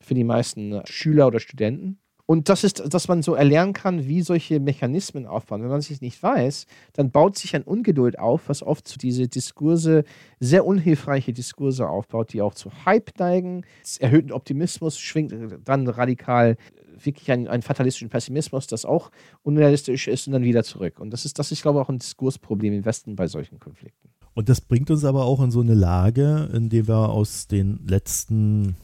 [0.00, 1.98] für die meisten Schüler oder Studenten.
[2.30, 5.62] Und das ist, dass man so erlernen kann, wie solche Mechanismen aufbauen.
[5.62, 9.28] Wenn man es nicht weiß, dann baut sich ein Ungeduld auf, was oft zu diese
[9.28, 10.04] Diskurse,
[10.38, 13.64] sehr unhilfreiche Diskurse aufbaut, die auch zu Hype neigen.
[13.98, 16.58] Erhöhten Optimismus schwingt dann radikal
[17.02, 19.10] wirklich einen, einen fatalistischen Pessimismus, das auch
[19.42, 21.00] unrealistisch ist und dann wieder zurück.
[21.00, 24.10] Und das ist, das ist, glaube ich, auch ein Diskursproblem im Westen bei solchen Konflikten.
[24.34, 27.86] Und das bringt uns aber auch in so eine Lage, in der wir aus den
[27.86, 28.76] letzten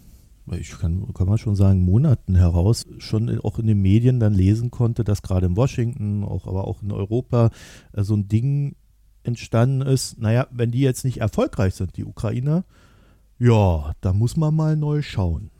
[0.52, 4.70] ich kann, kann man schon sagen, Monaten heraus schon auch in den Medien dann lesen
[4.70, 7.50] konnte, dass gerade in Washington, auch, aber auch in Europa
[7.92, 8.76] äh, so ein Ding
[9.22, 12.64] entstanden ist, naja, wenn die jetzt nicht erfolgreich sind, die Ukrainer,
[13.38, 15.50] ja, da muss man mal neu schauen.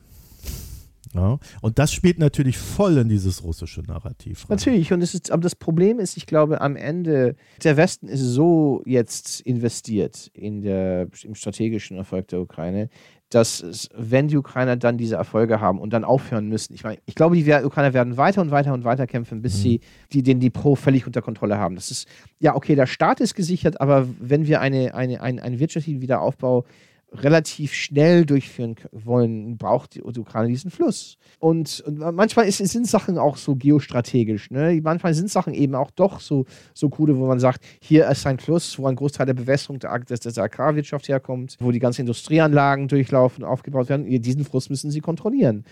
[1.15, 4.41] Ja, und das spielt natürlich voll in dieses russische Narrativ.
[4.41, 4.57] Rein.
[4.57, 8.19] Natürlich, und es ist, aber das Problem ist, ich glaube, am Ende, der Westen ist
[8.19, 12.89] so jetzt investiert in der, im strategischen Erfolg der Ukraine,
[13.29, 16.99] dass es, wenn die Ukrainer dann diese Erfolge haben und dann aufhören müssen, ich meine,
[17.05, 19.61] ich glaube, die Ukrainer werden weiter und weiter und weiter kämpfen, bis mhm.
[19.61, 19.81] sie
[20.13, 21.75] die, den die Pro völlig unter Kontrolle haben.
[21.75, 22.07] Das ist,
[22.39, 26.65] ja, okay, der Staat ist gesichert, aber wenn wir eine, eine, eine, einen wirtschaftlichen Wiederaufbau
[27.15, 31.17] relativ schnell durchführen wollen, braucht die, Ukraine diesen Fluss.
[31.39, 34.51] Und, und manchmal ist, sind Sachen auch so geostrategisch.
[34.51, 34.79] Ne?
[34.83, 38.39] Manchmal sind Sachen eben auch doch so, so coole, wo man sagt, hier ist ein
[38.39, 42.87] Fluss, wo ein Großteil der Bewässerung der, der, der Agrarwirtschaft herkommt, wo die ganzen Industrieanlagen
[42.87, 44.05] durchlaufen, aufgebaut werden.
[44.21, 45.65] Diesen Fluss müssen sie kontrollieren.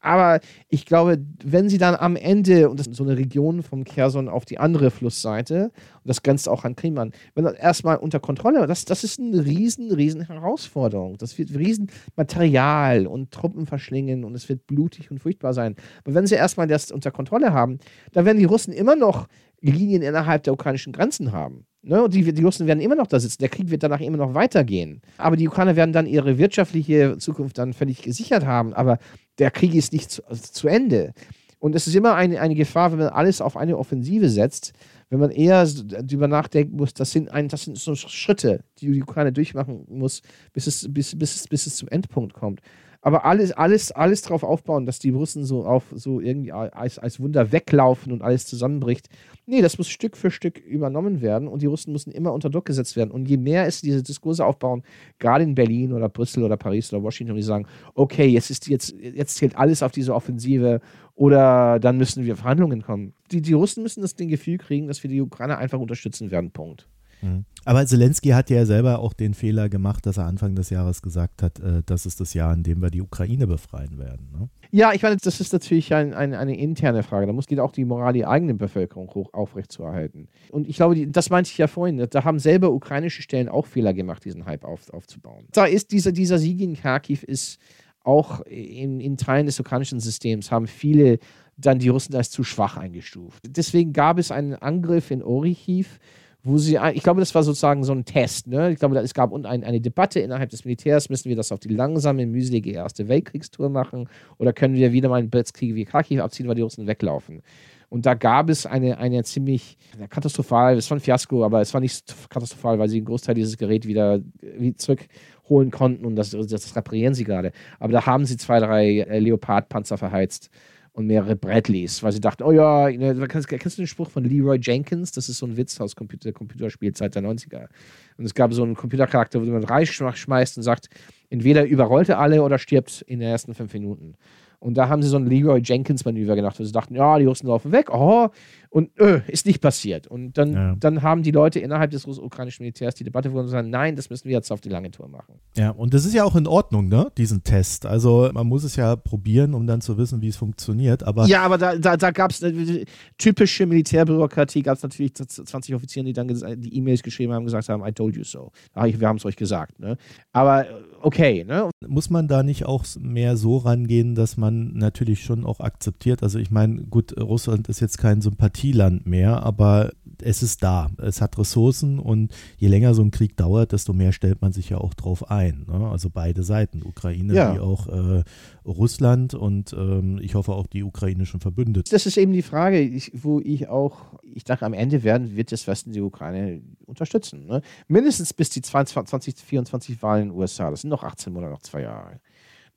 [0.00, 3.84] Aber ich glaube, wenn sie dann am Ende, und das ist so eine Region vom
[3.84, 7.96] Kherson auf die andere Flussseite, und das grenzt auch an Krim an, wenn das erstmal
[7.96, 11.16] unter Kontrolle, das, das ist eine riesen, riesen Herausforderung.
[11.18, 15.74] Das wird riesen Material und Truppen verschlingen und es wird blutig und furchtbar sein.
[16.04, 17.78] Aber wenn sie erstmal das unter Kontrolle haben,
[18.12, 19.26] dann werden die Russen immer noch
[19.60, 21.66] Linien innerhalb der ukrainischen Grenzen haben.
[21.82, 22.02] Ne?
[22.02, 23.38] Und die, die Russen werden immer noch da sitzen.
[23.40, 25.00] Der Krieg wird danach immer noch weitergehen.
[25.16, 28.72] Aber die Ukrainer werden dann ihre wirtschaftliche Zukunft dann völlig gesichert haben.
[28.74, 28.98] Aber
[29.38, 31.12] der Krieg ist nicht zu, also zu Ende.
[31.60, 34.72] Und es ist immer eine, eine Gefahr, wenn man alles auf eine Offensive setzt,
[35.10, 39.02] wenn man eher darüber nachdenken muss, das sind, ein, das sind so Schritte, die die
[39.02, 40.22] Ukraine durchmachen muss,
[40.52, 42.60] bis es, bis, bis, bis es zum Endpunkt kommt
[43.00, 47.20] aber alles, alles, alles darauf aufbauen, dass die Russen so auf so irgendwie als, als
[47.20, 49.08] Wunder weglaufen und alles zusammenbricht.
[49.46, 52.64] Nee, das muss Stück für Stück übernommen werden und die Russen müssen immer unter Druck
[52.64, 53.12] gesetzt werden.
[53.12, 54.82] Und je mehr es diese Diskurse aufbauen,
[55.20, 58.94] gerade in Berlin oder Brüssel oder Paris oder Washington, die sagen, okay, jetzt ist jetzt,
[59.00, 60.80] jetzt zählt alles auf diese Offensive
[61.14, 63.14] oder dann müssen wir Verhandlungen kommen.
[63.30, 66.50] Die, die Russen müssen das Ding Gefühl kriegen, dass wir die Ukrainer einfach unterstützen werden.
[66.50, 66.88] Punkt.
[67.22, 67.44] Mhm.
[67.64, 71.42] Aber Zelensky hat ja selber auch den Fehler gemacht, dass er Anfang des Jahres gesagt
[71.42, 74.30] hat, äh, das ist das Jahr, in dem wir die Ukraine befreien werden.
[74.32, 74.48] Ne?
[74.70, 77.26] Ja, ich meine, das ist natürlich ein, ein, eine interne Frage.
[77.26, 80.28] Da muss geht auch die Moral der eigenen Bevölkerung hoch aufrechtzuerhalten.
[80.50, 83.66] Und ich glaube, die, das meinte ich ja vorhin, da haben selber ukrainische Stellen auch
[83.66, 85.46] Fehler gemacht, diesen Hype auf, aufzubauen.
[85.52, 87.58] Da ist dieser, dieser Sieg in Kharkiv ist
[88.02, 91.18] auch in, in Teilen des ukrainischen Systems haben viele
[91.58, 93.42] dann die Russen als zu schwach eingestuft.
[93.46, 95.98] Deswegen gab es einen Angriff in Orichiv,
[96.44, 98.46] wo sie, ich glaube, das war sozusagen so ein Test.
[98.46, 98.70] Ne?
[98.70, 101.68] Ich glaube, es gab ein, eine Debatte innerhalb des Militärs, müssen wir das auf die
[101.68, 106.48] langsame, mühselige Erste Weltkriegstour machen oder können wir wieder mal einen Blitzkrieg wie Kharkiv abziehen,
[106.48, 107.42] weil die Russen weglaufen.
[107.90, 109.78] Und da gab es eine, eine ziemlich
[110.10, 113.56] katastrophal, es war ein Fiasko, aber es war nicht katastrophal, weil sie einen Großteil dieses
[113.56, 117.52] Gerät wieder, wieder zurückholen konnten und das, das reparieren sie gerade.
[117.78, 120.50] Aber da haben sie zwei, drei äh, Leopard-Panzer verheizt
[120.98, 124.24] und mehrere Bradleys, weil sie dachten, oh ja, ne, kennst, kennst, du den Spruch von
[124.24, 125.12] Leroy Jenkins?
[125.12, 127.68] Das ist so ein Witz aus Computer, Computerspielzeit der 90er.
[128.16, 130.88] Und es gab so einen Computercharakter, wo man reinschmeißt und sagt,
[131.30, 134.16] entweder überrollt er alle oder stirbt in den ersten fünf Minuten.
[134.60, 137.46] Und da haben sie so ein Leroy Jenkins-Manöver gemacht, wo sie dachten, ja, die Russen
[137.46, 138.28] laufen weg, oh,
[138.70, 140.06] und öh, ist nicht passiert.
[140.06, 140.74] Und dann, ja.
[140.78, 144.10] dann haben die Leute innerhalb des ukrainischen Militärs die Debatte gewonnen und sagen, nein, das
[144.10, 145.36] müssen wir jetzt auf die lange Tour machen.
[145.56, 147.86] Ja, und das ist ja auch in Ordnung, ne, diesen Test.
[147.86, 151.02] Also man muss es ja probieren, um dann zu wissen, wie es funktioniert.
[151.02, 152.84] Aber ja, aber da, da, da gab es äh,
[153.16, 157.68] typische Militärbürokratie, gab es natürlich 20 Offiziere, die dann die E-Mails geschrieben haben und gesagt
[157.68, 158.52] haben, I told you so.
[158.74, 159.78] Wir haben es euch gesagt.
[159.78, 159.96] Ne?
[160.32, 160.66] Aber
[161.00, 161.44] okay.
[161.44, 161.70] Ne?
[161.86, 166.38] Muss man da nicht auch mehr so rangehen, dass man natürlich schon auch akzeptiert, also
[166.38, 170.90] ich meine, gut, Russland ist jetzt kein Sympathieland mehr, aber es ist da.
[170.98, 174.68] Es hat Ressourcen und je länger so ein Krieg dauert, desto mehr stellt man sich
[174.70, 175.66] ja auch drauf ein.
[175.68, 175.88] Ne?
[175.88, 177.54] Also beide Seiten, Ukraine ja.
[177.54, 178.24] wie auch äh,
[178.66, 181.90] Russland und ähm, ich hoffe auch die ukrainischen Verbündeten.
[181.90, 185.52] Das ist eben die Frage, ich, wo ich auch, ich dachte, am Ende werden, wird
[185.52, 187.46] das Westen die Ukraine unterstützen.
[187.46, 187.62] Ne?
[187.86, 190.70] Mindestens bis die 2024 Wahlen in den USA.
[190.70, 192.20] Das sind noch 18 Monate, noch zwei Jahre.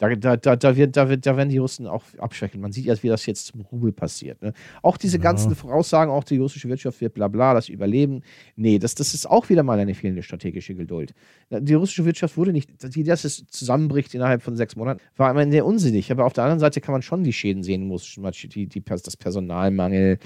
[0.02, 2.60] Da, da, da, da, wird, da, wird, da werden die Russen auch abschwächen.
[2.60, 4.42] Man sieht ja, wie das jetzt zum Rubel passiert.
[4.42, 4.54] Ne?
[4.82, 5.24] Auch diese ja.
[5.24, 8.24] ganzen Voraussagen, auch die russische Wirtschaft wird bla bla, das Überleben.
[8.56, 11.14] Nee, das, das ist auch wieder mal eine fehlende strategische Geduld.
[11.52, 15.48] Die russische Wirtschaft wurde nicht, die, dass es zusammenbricht innerhalb von sechs Monaten, war immer
[15.52, 16.12] sehr unsinnig.
[16.12, 20.18] Aber auf der anderen Seite kann man schon die Schäden sehen, die, die, das Personalmangel,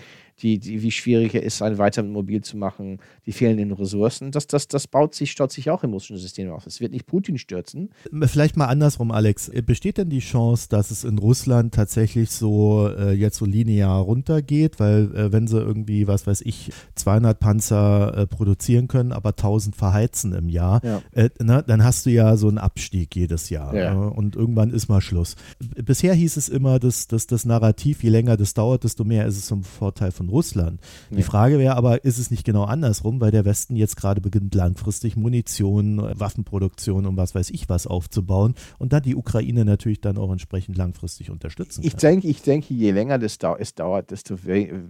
[0.42, 4.32] die, die, wie schwierig es ist, ein weiter mobil zu machen, die fehlenden Ressourcen.
[4.32, 6.66] Das, das, das baut sich, staut sich auch im russischen System auf.
[6.66, 7.90] Es wird nicht Putin stürzen.
[8.24, 9.52] Vielleicht mal andersrum, Alex.
[9.66, 14.80] Besteht denn die Chance, dass es in Russland tatsächlich so äh, jetzt so linear runtergeht?
[14.80, 19.76] Weil äh, wenn sie irgendwie, was weiß ich, 200 Panzer äh, produzieren können, aber 1000
[19.76, 21.02] verheizen im Jahr, ja.
[21.12, 23.74] Äh, na, dann hast du ja so einen Abstieg jedes Jahr.
[23.76, 23.94] Ja.
[23.94, 24.06] Ne?
[24.16, 25.36] und irgendwann ist mal Schluss.
[25.60, 29.38] Bisher hieß es immer, dass, dass das Narrativ, je länger das dauert, desto mehr ist
[29.38, 30.80] es zum Vorteil von Russland.
[31.11, 34.53] Die Frage wäre aber, ist es nicht genau andersrum, weil der Westen jetzt gerade beginnt,
[34.55, 40.17] langfristig Munition, Waffenproduktion und was weiß ich was aufzubauen und dann die Ukraine natürlich dann
[40.17, 41.88] auch entsprechend langfristig unterstützen kann.
[41.88, 44.36] Ich denke, ich denke, je länger das dau es dauert, desto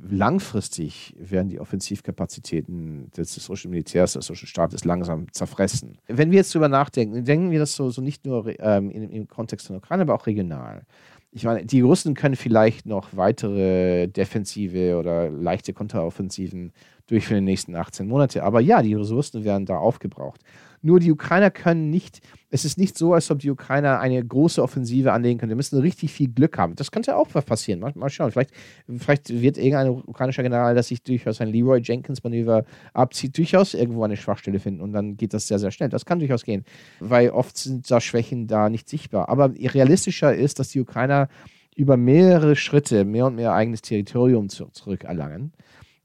[0.10, 5.98] langfristig werden die Offensivkapazitäten des russischen Militärs, des russischen Staates langsam zerfressen.
[6.08, 9.28] Wenn wir jetzt darüber nachdenken, denken wir das so, so nicht nur ähm, im, im
[9.28, 10.86] Kontext der Ukraine, aber auch regional
[11.36, 16.72] ich meine, die Russen können vielleicht noch weitere defensive oder leichte Konteroffensiven
[17.08, 18.42] durchführen in den nächsten 18 Monate.
[18.42, 20.40] Aber ja, die Ressourcen werden da aufgebraucht.
[20.86, 22.22] Nur die Ukrainer können nicht,
[22.52, 25.50] es ist nicht so, als ob die Ukrainer eine große Offensive anlegen können.
[25.50, 26.76] Die müssen richtig viel Glück haben.
[26.76, 27.80] Das könnte auch passieren.
[27.80, 28.30] Mal, mal schauen.
[28.30, 28.52] Vielleicht,
[28.88, 34.16] vielleicht wird irgendein ukrainischer General, das sich durchaus ein Leroy Jenkins-Manöver abzieht, durchaus irgendwo eine
[34.16, 35.90] Schwachstelle finden und dann geht das sehr, sehr schnell.
[35.90, 36.64] Das kann durchaus gehen,
[37.00, 39.28] weil oft sind da Schwächen da nicht sichtbar.
[39.28, 41.30] Aber realistischer ist, dass die Ukrainer
[41.76, 45.52] über mehrere Schritte mehr und mehr eigenes Territorium zurückerlangen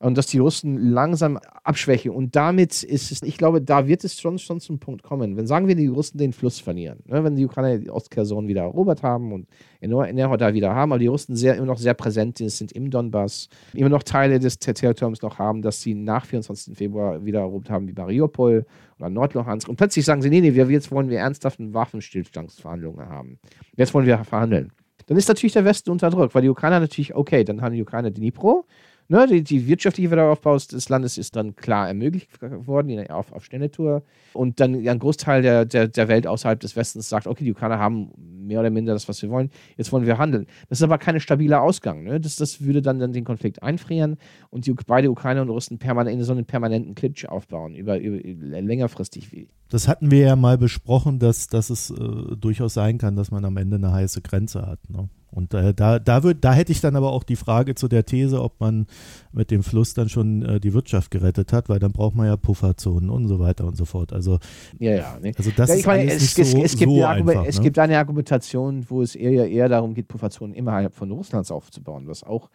[0.01, 2.11] und dass die Russen langsam abschwächen.
[2.11, 5.37] Und damit ist es, ich glaube, da wird es schon, schon zum Punkt kommen.
[5.37, 7.23] Wenn, sagen wir, die Russen den Fluss verlieren, ne?
[7.23, 9.47] wenn die Ukrainer die Ostkerson wieder erobert haben und
[9.83, 13.51] Enerho da wieder haben, aber die Russen sehr, immer noch sehr präsent sind im Donbass,
[13.75, 16.77] immer noch Teile des Territoriums noch haben, dass sie nach 24.
[16.79, 18.65] Februar wieder erobert haben, wie Mariupol
[18.99, 19.69] oder Nordluhansk.
[19.69, 23.39] Und plötzlich sagen sie, nee, nee, wir, jetzt wollen wir ernsthaften Waffenstillstandsverhandlungen haben.
[23.77, 24.73] Jetzt wollen wir verhandeln.
[25.07, 27.83] Dann ist natürlich der Westen unter Druck, weil die Ukrainer natürlich, okay, dann haben die
[27.83, 28.65] Ukrainer Dnipro,
[29.11, 34.03] ne, die, die wirtschaftliche Wiederaufbau des Landes ist dann klar ermöglicht worden auf, auf Stelletour.
[34.33, 37.79] Und dann ein Großteil der, der, der Welt außerhalb des Westens sagt, okay, die Ukrainer
[37.79, 38.13] haben
[38.51, 40.47] mehr oder minder das, was wir wollen, jetzt wollen wir handeln.
[40.69, 42.03] Das ist aber kein stabiler Ausgang.
[42.03, 42.21] Ne?
[42.21, 44.17] Das, das würde dann, dann den Konflikt einfrieren
[44.51, 48.23] und die, beide Ukrainer und Russen permanent in so einen permanenten Klitsch aufbauen, über, über,
[48.23, 49.49] über längerfristig.
[49.69, 53.45] Das hatten wir ja mal besprochen, dass, dass es äh, durchaus sein kann, dass man
[53.45, 54.81] am Ende eine heiße Grenze hat.
[54.91, 55.09] Ne?
[55.33, 58.05] Und äh, da, da, würd, da hätte ich dann aber auch die Frage zu der
[58.05, 58.87] These, ob man
[59.33, 62.37] mit dem Fluss dann schon äh, die Wirtschaft gerettet hat, weil dann braucht man ja
[62.37, 64.13] Pufferzonen und so weiter und so fort.
[64.13, 64.39] Also,
[64.79, 65.33] ja, ja, nee.
[65.37, 67.63] also das ja, ist meine, es, es, so, es, gibt so einfach, es ne?
[67.63, 68.40] gibt eine Argumentation,
[68.89, 72.51] wo es eher, eher darum geht, Pufferzonen innerhalb von Russlands aufzubauen, was auch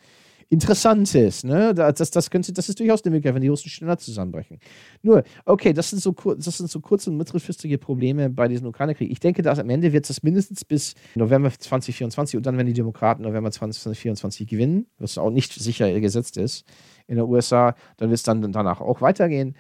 [0.50, 1.44] Interessantes.
[1.44, 1.74] Ne?
[1.74, 4.60] Das, das, könnte, das ist durchaus eine Möglichkeit, wenn die Russen schneller zusammenbrechen.
[5.02, 9.12] Nur, okay, das sind so, das sind so kurz- und mittelfristige Probleme bei diesem Ukraine-Krieg.
[9.12, 12.74] Ich denke, dass am Ende wird es mindestens bis November 2024 und dann, wenn die
[12.74, 16.66] Demokraten November 2024 gewinnen, was auch nicht sicher gesetzt ist
[17.08, 19.56] in den USA, dann wird es dann danach auch weitergehen.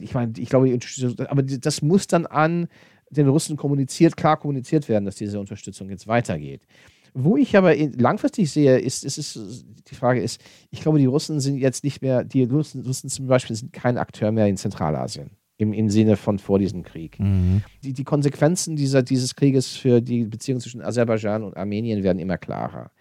[0.00, 0.78] Ich meine, ich glaube,
[1.28, 2.68] aber das muss dann an
[3.10, 6.62] den Russen kommuniziert, klar kommuniziert werden, dass diese Unterstützung jetzt weitergeht.
[7.14, 10.40] Wo ich aber langfristig sehe, ist, ist, ist, die Frage ist,
[10.70, 13.98] ich glaube, die Russen sind jetzt nicht mehr, die Russen, Russen zum Beispiel sind kein
[13.98, 15.30] Akteur mehr in Zentralasien.
[15.60, 17.18] Im, im Sinne von vor diesem Krieg.
[17.18, 17.64] Mhm.
[17.82, 22.38] Die, die Konsequenzen dieser, dieses Krieges für die Beziehung zwischen Aserbaidschan und Armenien werden immer
[22.38, 22.92] klarer.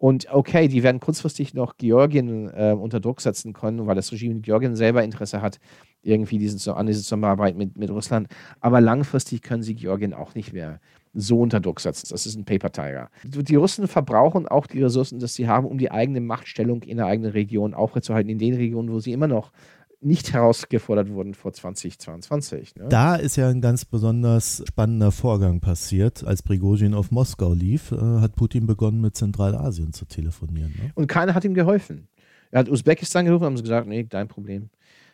[0.00, 4.36] Und okay, die werden kurzfristig noch Georgien äh, unter Druck setzen können, weil das Regime
[4.36, 5.60] in Georgien selber Interesse hat,
[6.00, 8.26] irgendwie diese, an diese Zusammenarbeit mit, mit Russland.
[8.60, 10.80] Aber langfristig können sie Georgien auch nicht mehr
[11.12, 12.06] so unter Druck setzen.
[12.08, 13.10] Das ist ein Paper Tiger.
[13.24, 17.04] Die Russen verbrauchen auch die Ressourcen, die sie haben, um die eigene Machtstellung in der
[17.04, 19.52] eigenen Region aufrechtzuerhalten, in den Regionen, wo sie immer noch
[20.00, 22.76] nicht herausgefordert wurden vor 2022.
[22.76, 22.88] Ne?
[22.88, 26.24] Da ist ja ein ganz besonders spannender Vorgang passiert.
[26.24, 30.72] Als Prigozhin auf Moskau lief, äh, hat Putin begonnen, mit Zentralasien zu telefonieren.
[30.78, 30.90] Ne?
[30.94, 32.08] Und keiner hat ihm geholfen.
[32.50, 34.70] Er hat Usbekistan gerufen, haben sie gesagt, nee, dein Problem.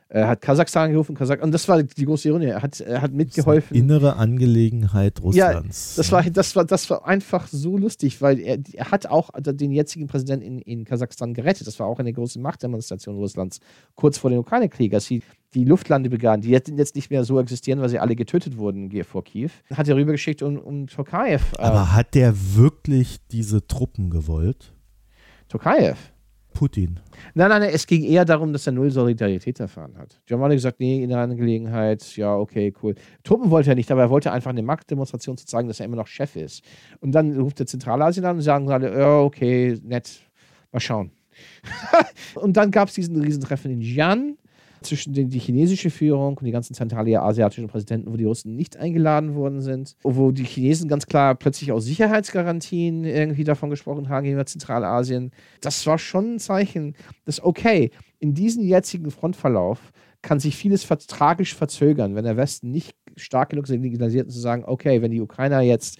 [0.08, 2.46] Er hat Kasachstan gerufen, Kasach und das war die große Ironie.
[2.46, 3.76] Er hat, er hat mitgeholfen.
[3.76, 5.96] innere Angelegenheit Russlands.
[5.96, 9.30] Ja, das war, das war, das war einfach so lustig, weil er, er hat auch
[9.36, 11.66] den jetzigen Präsidenten in, in Kasachstan gerettet.
[11.66, 13.58] Das war auch eine große Machtdemonstration Russlands
[13.96, 15.22] kurz vor dem Ukraine-Krieg, als sie
[15.54, 19.24] die Luftlande begannen, die jetzt nicht mehr so existieren, weil sie alle getötet wurden vor
[19.24, 19.50] Kiew.
[19.74, 21.52] Hat er rübergeschickt um, um Tokayev.
[21.58, 24.72] Äh, Aber hat der wirklich diese Truppen gewollt?
[25.48, 25.96] Tokayev?
[26.56, 26.98] Putin.
[27.34, 30.18] Nein, nein, es ging eher darum, dass er null Solidarität erfahren hat.
[30.30, 32.94] Molly gesagt, nee, in der Angelegenheit, ja, okay, cool.
[33.24, 35.96] Truppen wollte er nicht, aber er wollte einfach eine Machtdemonstration zu zeigen, dass er immer
[35.96, 36.64] noch Chef ist.
[37.00, 40.22] Und dann ruft er Zentralasien an und sagen alle, ja, okay, nett,
[40.72, 41.10] mal schauen.
[42.36, 44.36] und dann gab es diesen Riesentreffen in Xi'an
[44.86, 49.34] zwischen den, die chinesische Führung und die ganzen zentralasiatischen Präsidenten, wo die Russen nicht eingeladen
[49.34, 54.46] worden sind, wo die Chinesen ganz klar plötzlich auch Sicherheitsgarantien irgendwie davon gesprochen haben gegenüber
[54.46, 55.30] Zentralasien.
[55.60, 61.54] Das war schon ein Zeichen, dass okay, in diesem jetzigen Frontverlauf kann sich vieles tragisch
[61.54, 65.98] verzögern, wenn der Westen nicht stark genug signalisiert, zu sagen, okay, wenn die Ukrainer jetzt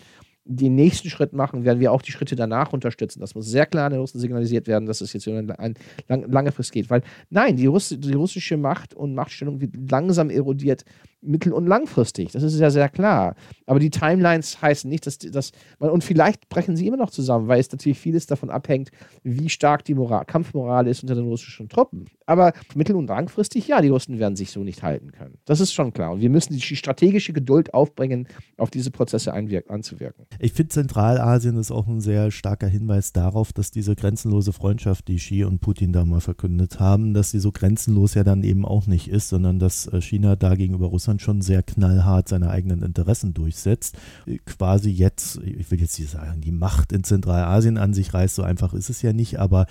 [0.49, 3.20] den nächsten Schritt machen, werden wir auch die Schritte danach unterstützen.
[3.20, 5.74] Das muss sehr klar an den Russen signalisiert werden, dass es jetzt über eine,
[6.09, 6.88] lange Frist geht.
[6.88, 10.84] Weil nein, die, Russ die russische Macht und Machtstellung wird langsam erodiert
[11.21, 12.33] mittel- und langfristig.
[12.33, 13.35] Das ist ja sehr klar.
[13.67, 17.49] Aber die Timelines heißen nicht, dass, dass man, und vielleicht brechen sie immer noch zusammen,
[17.49, 18.91] weil es natürlich vieles davon abhängt,
[19.23, 22.07] wie stark die Moral, Kampfmoral ist unter den russischen Truppen.
[22.27, 25.39] Aber mittel- und langfristig, ja, die Russen werden sich so nicht halten können.
[25.45, 26.12] Das ist schon klar.
[26.12, 30.27] Und wir müssen die strategische Geduld aufbringen, auf diese Prozesse anzuwirken.
[30.39, 35.17] Ich finde, Zentralasien ist auch ein sehr starker Hinweis darauf, dass diese grenzenlose Freundschaft, die
[35.17, 38.87] Xi und Putin da mal verkündet haben, dass sie so grenzenlos ja dann eben auch
[38.87, 42.83] nicht ist, sondern dass äh, China da gegenüber Russland Russland schon sehr knallhart seine eigenen
[42.83, 43.97] Interessen durchsetzt.
[44.45, 48.43] Quasi jetzt, ich will jetzt nicht sagen, die Macht in Zentralasien an sich reißt, so
[48.43, 49.67] einfach ist es ja nicht, aber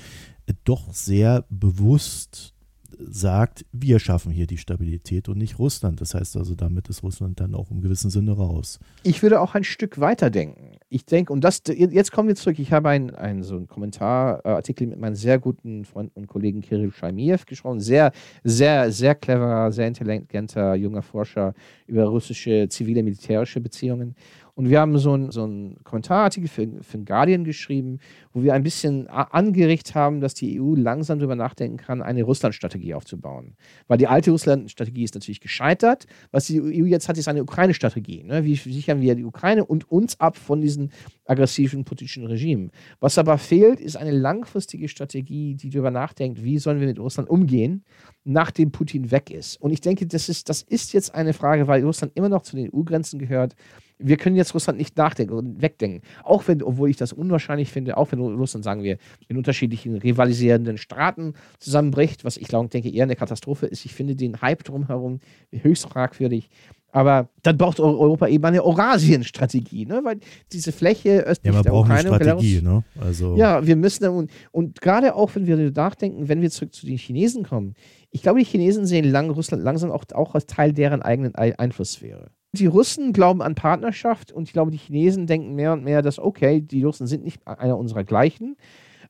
[0.63, 2.54] doch sehr bewusst
[2.97, 6.01] sagt, wir schaffen hier die Stabilität und nicht Russland.
[6.01, 8.79] Das heißt also, damit ist Russland dann auch im gewissen Sinne raus.
[9.03, 10.77] Ich würde auch ein Stück weiter denken.
[10.89, 12.59] Ich denke, und das, jetzt kommen wir zurück.
[12.59, 16.91] Ich habe einen, einen so einen Kommentarartikel mit meinem sehr guten Freund und Kollegen Kirill
[16.91, 17.79] Shaimiev gesprochen.
[17.79, 18.11] Sehr,
[18.43, 21.53] sehr, sehr cleverer, sehr intelligenter junger Forscher
[21.87, 24.15] über russische zivile militärische Beziehungen.
[24.55, 25.41] Und wir haben so einen so
[25.83, 27.99] Kommentarartikel für, für den Guardian geschrieben,
[28.35, 32.93] wo wir ein bisschen angeregt haben, dass die EU langsam darüber nachdenken kann, eine Russland-Strategie
[32.93, 33.55] aufzubauen.
[33.87, 36.05] Weil die alte Russland-Strategie ist natürlich gescheitert.
[36.31, 38.23] Was die EU jetzt hat, ist eine Ukraine-Strategie.
[38.23, 38.43] Ne?
[38.43, 40.91] Wie sichern wir die Ukraine und uns ab von diesen
[41.25, 42.71] aggressiven politischen Regimen?
[42.99, 47.29] Was aber fehlt, ist eine langfristige Strategie, die darüber nachdenkt, wie sollen wir mit Russland
[47.29, 47.85] umgehen,
[48.25, 49.61] nachdem Putin weg ist.
[49.61, 52.57] Und ich denke, das ist, das ist jetzt eine Frage, weil Russland immer noch zu
[52.57, 53.55] den EU-Grenzen gehört
[53.97, 56.01] wir können jetzt Russland nicht nachdenken und wegdenken.
[56.23, 58.97] Auch wenn, obwohl ich das unwahrscheinlich finde, auch wenn Russland, sagen wir,
[59.27, 63.85] in unterschiedlichen rivalisierenden Staaten zusammenbricht, was ich glaube, denke, eher eine Katastrophe ist.
[63.85, 65.19] Ich finde den Hype drumherum
[65.51, 66.49] höchst fragwürdig.
[66.95, 69.99] Aber dann braucht Europa eben eine Eurasien-Strategie, ne?
[70.05, 70.19] weil
[70.53, 72.85] diese Fläche östlich ja, der Ukraine eine Strategie, ne?
[72.97, 76.85] also ja, wir müssen und, und gerade auch, wenn wir nachdenken, wenn wir zurück zu
[76.85, 77.73] den Chinesen kommen,
[78.11, 82.31] ich glaube, die Chinesen sehen lang, Russland langsam auch, auch als Teil deren eigenen Einflusssphäre
[82.55, 86.19] die Russen glauben an Partnerschaft und ich glaube, die Chinesen denken mehr und mehr, dass,
[86.19, 88.55] okay, die Russen sind nicht einer unserer gleichen,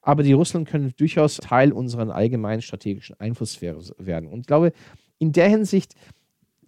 [0.02, 4.30] aber die Russen können durchaus Teil unserer allgemeinen strategischen Einflusssphäre werden.
[4.30, 4.72] Und ich glaube,
[5.18, 5.96] in der Hinsicht,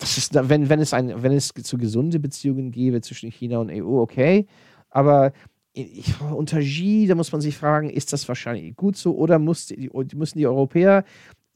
[0.01, 3.99] ist, wenn, wenn, es ein, wenn es zu gesunde Beziehungen gäbe zwischen China und EU,
[3.99, 4.45] okay,
[4.89, 5.33] aber
[5.73, 9.67] ich, unter Xi, da muss man sich fragen, ist das wahrscheinlich gut so oder muss
[9.67, 11.03] die, müssen die Europäer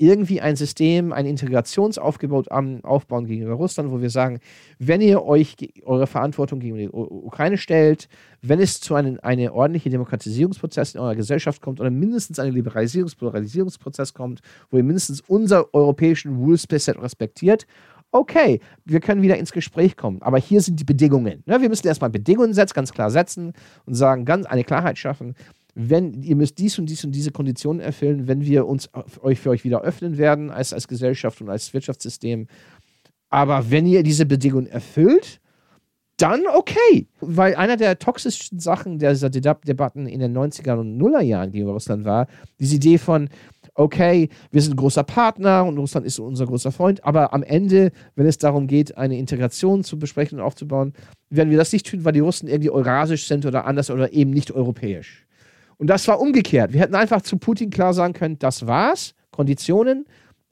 [0.02, 4.40] irgendwie ein System, ein Integrationsaufgebot aufbauen gegenüber Russland, wo wir sagen,
[4.80, 8.10] wenn ihr euch eure Verantwortung gegen die Ukraine stellt,
[8.42, 13.16] wenn es zu einem eine ordentlichen Demokratisierungsprozess in eurer Gesellschaft kommt oder mindestens einen Liberalisierungs
[13.16, 14.42] Pluralisierungsprozess kommt,
[14.72, 17.68] wo ihr mindestens unser europäischen Rules Set respektiert,
[18.12, 20.22] okay, wir können wieder ins Gespräch kommen.
[20.22, 21.44] Aber hier sind die Bedingungen.
[21.46, 21.62] Ne?
[21.62, 23.54] Wir müssen erstmal Bedingungen setzen, ganz klar setzen
[23.86, 25.36] und sagen, ganz eine Klarheit schaffen
[25.74, 28.90] wenn ihr müsst dies und dies und diese Konditionen erfüllen, wenn wir uns
[29.22, 32.48] euch für euch wieder öffnen werden als, als Gesellschaft und als Wirtschaftssystem.
[33.30, 35.40] Aber wenn ihr diese Bedingungen erfüllt,
[36.22, 37.08] dann okay.
[37.20, 42.06] Weil einer der toxischsten Sachen dieser Debatten in den 90er und Nuller Jahren gegenüber Russland
[42.06, 42.28] war,
[42.60, 43.30] diese Idee von,
[43.74, 47.92] okay, wir sind ein großer Partner und Russland ist unser großer Freund, aber am Ende,
[48.16, 50.94] wenn es darum geht, eine Integration zu besprechen und aufzubauen,
[51.30, 54.32] werden wir das nicht tun, weil die Russen irgendwie eurasisch sind oder anders oder eben
[54.32, 55.26] nicht europäisch.
[55.82, 56.74] Und das war umgekehrt.
[56.74, 60.06] Wir hätten einfach zu Putin klar sagen können, das war's, Konditionen.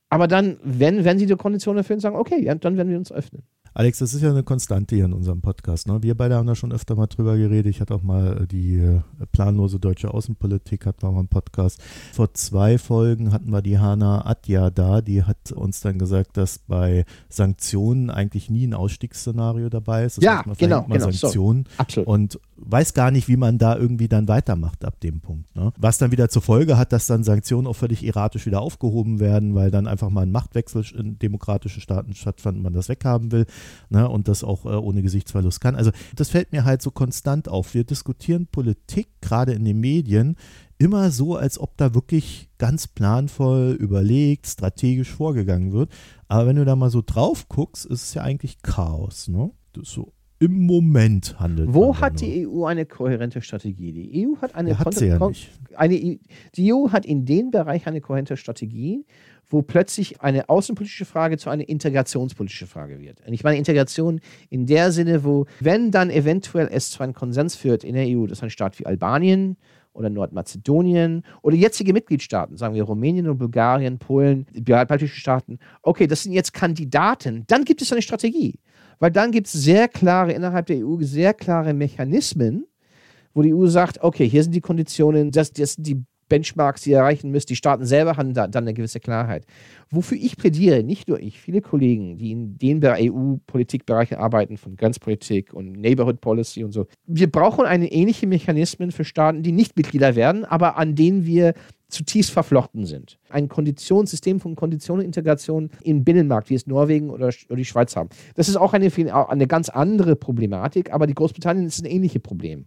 [0.09, 3.11] Aber dann, wenn, wenn sie die Konditionen erfüllen, sagen, okay, ja, dann werden wir uns
[3.11, 3.43] öffnen.
[3.75, 5.87] Alex, das ist ja eine Konstante hier in unserem Podcast.
[5.87, 6.01] Ne?
[6.01, 7.67] Wir beide haben da schon öfter mal drüber geredet.
[7.67, 9.01] Ich hatte auch mal äh, die äh,
[9.31, 11.79] planlose deutsche Außenpolitik, hatten wir mal einen Podcast.
[12.11, 16.57] Vor zwei Folgen hatten wir die Hana Atja da, die hat uns dann gesagt, dass
[16.57, 20.17] bei Sanktionen eigentlich nie ein Ausstiegsszenario dabei ist.
[20.17, 20.99] Das ja, heißt, genau, genau.
[20.99, 22.07] Sanktionen so, absolut.
[22.07, 25.55] und weiß gar nicht, wie man da irgendwie dann weitermacht ab dem Punkt.
[25.55, 25.71] Ne?
[25.77, 29.55] Was dann wieder zur Folge hat, dass dann Sanktionen auch völlig erratisch wieder aufgehoben werden,
[29.55, 33.45] weil dann einfach mal ein Machtwechsel in demokratische Staaten stattfand und man das weghaben will
[33.89, 35.75] ne, und das auch äh, ohne Gesichtsverlust kann.
[35.75, 37.73] Also das fällt mir halt so konstant auf.
[37.73, 40.35] Wir diskutieren Politik, gerade in den Medien,
[40.77, 45.91] immer so, als ob da wirklich ganz planvoll, überlegt, strategisch vorgegangen wird.
[46.27, 49.27] Aber wenn du da mal so drauf guckst, ist es ja eigentlich Chaos.
[49.27, 49.51] Ne?
[49.73, 51.73] Das so im Moment handelt.
[51.73, 53.91] Wo hat die EU eine kohärente Strategie?
[53.91, 55.49] Die EU hat eine, ja, hat sie ja nicht.
[55.75, 56.19] eine
[56.55, 59.05] die EU hat in dem Bereich eine kohärente Strategie,
[59.49, 63.21] wo plötzlich eine außenpolitische Frage zu einer integrationspolitische Frage wird.
[63.27, 67.55] Und ich meine Integration in der Sinne, wo, wenn dann eventuell es zu einem Konsens
[67.55, 69.57] führt in der EU, dass ein Staat wie Albanien
[69.91, 76.07] oder Nordmazedonien oder jetzige Mitgliedstaaten, sagen wir Rumänien und Bulgarien, Polen, die baltischen Staaten, okay,
[76.07, 78.59] das sind jetzt Kandidaten, dann gibt es eine Strategie.
[78.99, 82.65] Weil dann gibt es sehr klare, innerhalb der EU, sehr klare Mechanismen,
[83.33, 86.91] wo die EU sagt, okay, hier sind die Konditionen, das, das sind die Benchmarks, die
[86.91, 87.49] ihr erreichen müsst.
[87.49, 89.45] Die Staaten selber haben da, dann eine gewisse Klarheit.
[89.89, 95.53] Wofür ich plädiere, nicht nur ich, viele Kollegen, die in den EU-Politikbereichen arbeiten, von Grenzpolitik
[95.53, 96.85] und Neighborhood Policy und so.
[97.05, 101.53] Wir brauchen eine ähnliche Mechanismen für Staaten, die nicht Mitglieder werden, aber an denen wir
[101.89, 103.19] zutiefst verflochten sind.
[103.29, 108.09] Ein Konditionssystem von Konditionenintegration im Binnenmarkt, wie es Norwegen oder, die Schweiz haben.
[108.35, 108.91] Das ist auch eine,
[109.29, 112.65] eine ganz andere Problematik, aber die Großbritannien ist ein ähnliches Problem.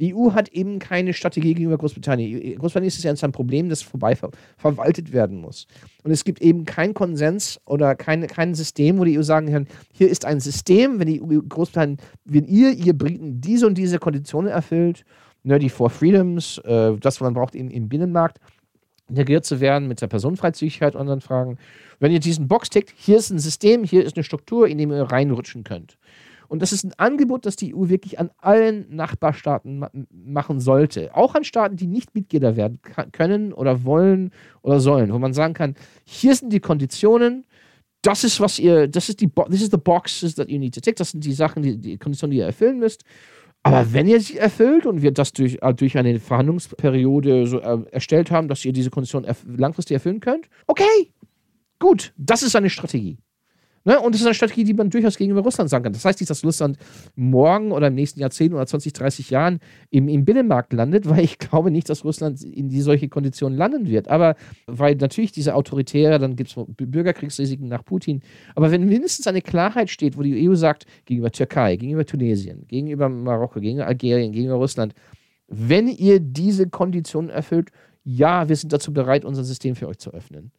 [0.00, 2.58] Die EU hat eben keine Strategie gegenüber Großbritannien.
[2.58, 5.66] Großbritannien ist ja ein Problem, das vorbei ver verwaltet werden muss.
[6.02, 9.66] Und es gibt eben keinen Konsens oder kein, kein System, wo die EU sagen kann,
[9.92, 13.98] hier ist ein System, wenn die EU, Großbritannien, wenn ihr, ihr Briten diese und diese
[13.98, 15.04] Konditionen erfüllt,
[15.44, 18.38] ne, die Four Freedoms, äh, das, was man braucht im, im Binnenmarkt,
[19.12, 21.58] integriert zu werden mit der Personenfreizügigkeit und anderen Fragen.
[22.00, 24.90] Wenn ihr diesen Box tickt, hier ist ein System, hier ist eine Struktur, in dem
[24.90, 25.98] ihr reinrutschen könnt.
[26.48, 31.14] Und das ist ein Angebot, das die EU wirklich an allen Nachbarstaaten ma machen sollte.
[31.14, 32.78] Auch an Staaten, die nicht Mitglieder werden
[33.12, 37.46] können oder wollen oder sollen, wo man sagen kann, hier sind die Konditionen,
[38.02, 40.80] das ist was ihr, das ist die, this is the boxes that you need to
[40.80, 43.04] tick, das sind die Sachen, die, die Konditionen, die ihr erfüllen müsst.
[43.64, 47.78] Aber wenn ihr sie erfüllt und wir das durch, äh, durch eine Verhandlungsperiode so äh,
[47.92, 51.12] erstellt haben, dass ihr diese Konditionen erf langfristig erfüllen könnt, okay,
[51.78, 53.18] gut, das ist eine Strategie.
[53.84, 53.98] Ne?
[53.98, 55.92] Und das ist eine Strategie, die man durchaus gegenüber Russland sagen kann.
[55.92, 56.78] Das heißt nicht, dass Russland
[57.16, 59.60] morgen oder im nächsten Jahrzehnt oder 20, 30 Jahren
[59.90, 63.86] im, im Binnenmarkt landet, weil ich glaube nicht, dass Russland in die solche Konditionen landen
[63.86, 64.08] wird.
[64.08, 68.22] Aber weil natürlich diese Autoritäre, dann gibt es Bürgerkriegsrisiken nach Putin.
[68.54, 73.08] Aber wenn mindestens eine Klarheit steht, wo die EU sagt, gegenüber Türkei, gegenüber Tunesien, gegenüber
[73.08, 74.94] Marokko, gegenüber Algerien, gegenüber Russland,
[75.48, 77.70] wenn ihr diese Konditionen erfüllt,
[78.04, 80.50] ja, wir sind dazu bereit, unser System für euch zu öffnen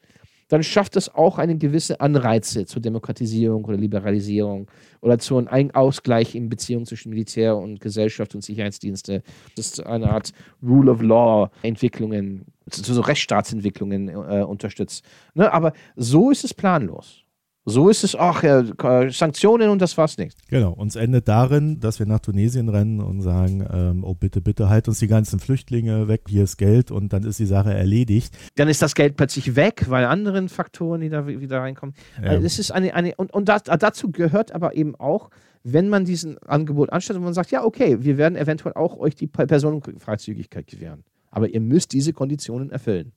[0.54, 4.70] dann schafft es auch eine gewisse Anreize zur Demokratisierung oder Liberalisierung
[5.02, 9.24] oder zu einem Ausgleich in Beziehungen zwischen Militär und Gesellschaft und Sicherheitsdienste.
[9.56, 10.32] Das ist eine Art
[10.62, 15.04] Rule of Law Entwicklungen, zu so Rechtsstaatsentwicklungen äh, unterstützt.
[15.34, 15.52] Ne?
[15.52, 17.23] Aber so ist es planlos.
[17.66, 18.64] So ist es auch, ja,
[19.10, 20.38] Sanktionen und das war's nicht.
[20.50, 24.42] Genau, und es endet darin, dass wir nach Tunesien rennen und sagen, ähm, oh bitte,
[24.42, 27.74] bitte, halt uns die ganzen Flüchtlinge weg, hier ist Geld und dann ist die Sache
[27.74, 28.38] erledigt.
[28.56, 31.96] Dann ist das Geld plötzlich weg, weil andere Faktoren, die da wieder reinkommen.
[32.22, 32.32] Ja.
[32.32, 35.30] Also es ist eine, eine und, und das, dazu gehört aber eben auch,
[35.64, 39.16] wenn man diesen Angebot anstellt und man sagt, ja, okay, wir werden eventuell auch euch
[39.16, 41.06] die Personenfreizügigkeit gewähren.
[41.32, 43.14] Aber ihr müsst diese Konditionen erfüllen.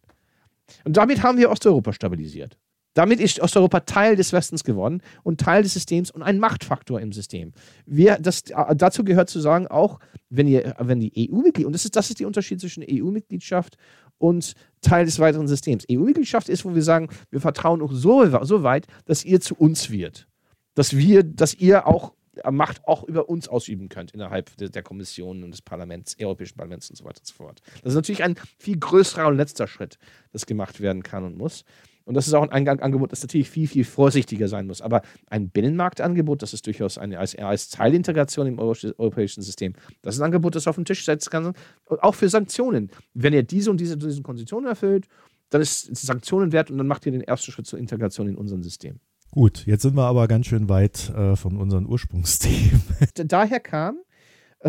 [0.84, 2.56] Und damit haben wir Osteuropa stabilisiert.
[2.96, 7.12] Damit ist Osteuropa Teil des Westens geworden und Teil des Systems und ein Machtfaktor im
[7.12, 7.52] System.
[7.84, 11.84] Wir, das, äh, dazu gehört zu sagen, auch wenn, ihr, wenn die EU-Mitglied, und das
[11.84, 13.76] ist, das ist der Unterschied zwischen EU-Mitgliedschaft
[14.16, 15.84] und Teil des weiteren Systems.
[15.92, 19.90] EU-Mitgliedschaft ist, wo wir sagen, wir vertrauen auch so, so weit, dass ihr zu uns
[19.90, 20.26] wird.
[20.74, 22.14] Dass wir, dass ihr auch
[22.50, 26.90] Macht auch über uns ausüben könnt innerhalb der, der Kommission und des Parlaments, Europäischen Parlaments
[26.90, 27.60] und so weiter und so fort.
[27.82, 29.98] Das ist natürlich ein viel größerer und letzter Schritt,
[30.32, 31.64] das gemacht werden kann und muss.
[32.06, 34.80] Und das ist auch ein Angebot, das natürlich viel, viel vorsichtiger sein muss.
[34.80, 40.20] Aber ein Binnenmarktangebot, das ist durchaus eine, als, als Teilintegration im europäischen System, das ist
[40.20, 41.52] ein Angebot, das auf den Tisch setzen kann.
[41.86, 42.90] Auch für Sanktionen.
[43.12, 45.08] Wenn ihr diese und diese, diese Konditionen erfüllt,
[45.50, 48.36] dann ist es Sanktionen wert und dann macht ihr den ersten Schritt zur Integration in
[48.36, 49.00] unserem System.
[49.32, 52.82] Gut, jetzt sind wir aber ganz schön weit äh, von unseren Ursprungsthemen.
[53.24, 53.98] Daher kam,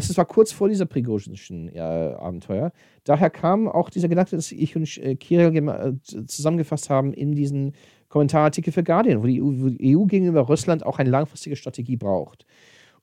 [0.05, 2.71] das war kurz vor dieser Prigozhinschen äh, Abenteuer.
[3.03, 7.73] Daher kam auch dieser Gedanke, dass ich und äh, Kirill äh, zusammengefasst haben in diesen
[8.09, 11.97] Kommentarartikel für Guardian, wo die, EU, wo die EU gegenüber Russland auch eine langfristige Strategie
[11.97, 12.45] braucht.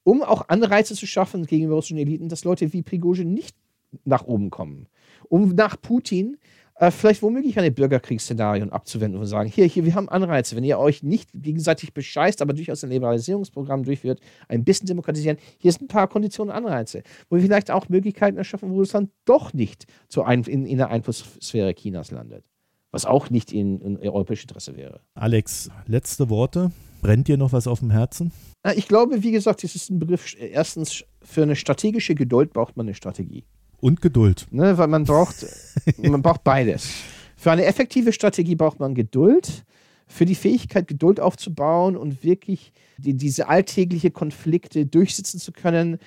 [0.04, 3.56] Um auch Anreize zu schaffen gegenüber russischen Eliten, dass Leute wie Prigozhin nicht
[4.04, 4.86] nach oben kommen.
[5.28, 6.36] Um nach Putin
[6.76, 10.78] äh, vielleicht womöglich eine Bürgerkriegsszenarien abzuwenden und sagen, hier, hier, wir haben Anreize, wenn ihr
[10.78, 15.88] euch nicht gegenseitig bescheißt, aber durchaus ein Liberalisierungsprogramm durchführt, ein bisschen demokratisieren, hier sind ein
[15.88, 19.86] paar Konditionen und Anreize, wo wir vielleicht auch Möglichkeiten erschaffen, wo es dann doch nicht
[20.08, 22.44] zu ein, in, in der Einflusssphäre Chinas landet.
[22.90, 25.00] Was auch nicht in, in europäischem Interesse wäre.
[25.14, 26.70] Alex, letzte Worte.
[27.02, 28.32] Brennt dir noch was auf dem Herzen?
[28.76, 30.34] Ich glaube, wie gesagt, das ist ein Begriff.
[30.38, 33.44] Erstens, für eine strategische Geduld braucht man eine Strategie.
[33.84, 34.46] Und Geduld.
[34.50, 35.44] Ne, weil man braucht,
[35.98, 36.88] man braucht beides.
[37.36, 39.62] Für eine effektive Strategie braucht man Geduld.
[40.06, 45.98] für die Fähigkeit, Geduld aufzubauen und wirklich die, diese alltägliche Konflikte durchsetzen zu können,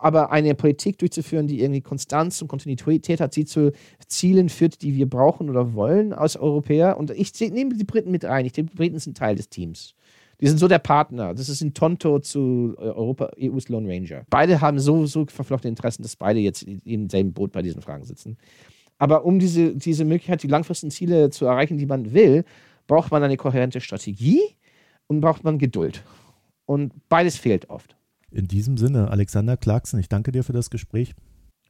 [0.00, 3.70] aber eine Politik durchzuführen, die irgendwie Konstanz und Kontinuität hat, sie zu
[4.08, 6.96] Zielen führt, die wir brauchen oder wollen als Europäer.
[6.96, 8.46] Und ich nehme die Briten mit rein.
[8.46, 9.94] Ich denke, die Briten sind Teil des Teams.
[10.42, 11.34] Die sind so der Partner.
[11.34, 14.24] Das ist ein Tonto zu Europa, EUs Lone Ranger.
[14.28, 18.04] Beide haben so, so verflochtene Interessen, dass beide jetzt im selben Boot bei diesen Fragen
[18.04, 18.36] sitzen.
[18.98, 22.44] Aber um diese, diese Möglichkeit, die langfristigen Ziele zu erreichen, die man will,
[22.88, 24.40] braucht man eine kohärente Strategie
[25.06, 26.02] und braucht man Geduld.
[26.66, 27.96] Und beides fehlt oft.
[28.32, 31.14] In diesem Sinne, Alexander Clarkson, ich danke dir für das Gespräch.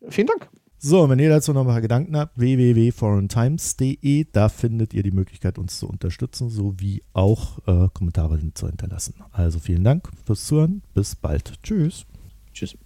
[0.09, 0.49] Vielen Dank.
[0.85, 5.79] So, wenn ihr dazu noch mal Gedanken habt, www.foreigntimes.de, da findet ihr die Möglichkeit, uns
[5.79, 9.15] zu unterstützen, sowie auch äh, Kommentare zu hinterlassen.
[9.31, 10.83] Also vielen Dank fürs Zuhören.
[10.93, 11.53] Bis bald.
[11.63, 12.05] Tschüss.
[12.53, 12.77] Tschüss.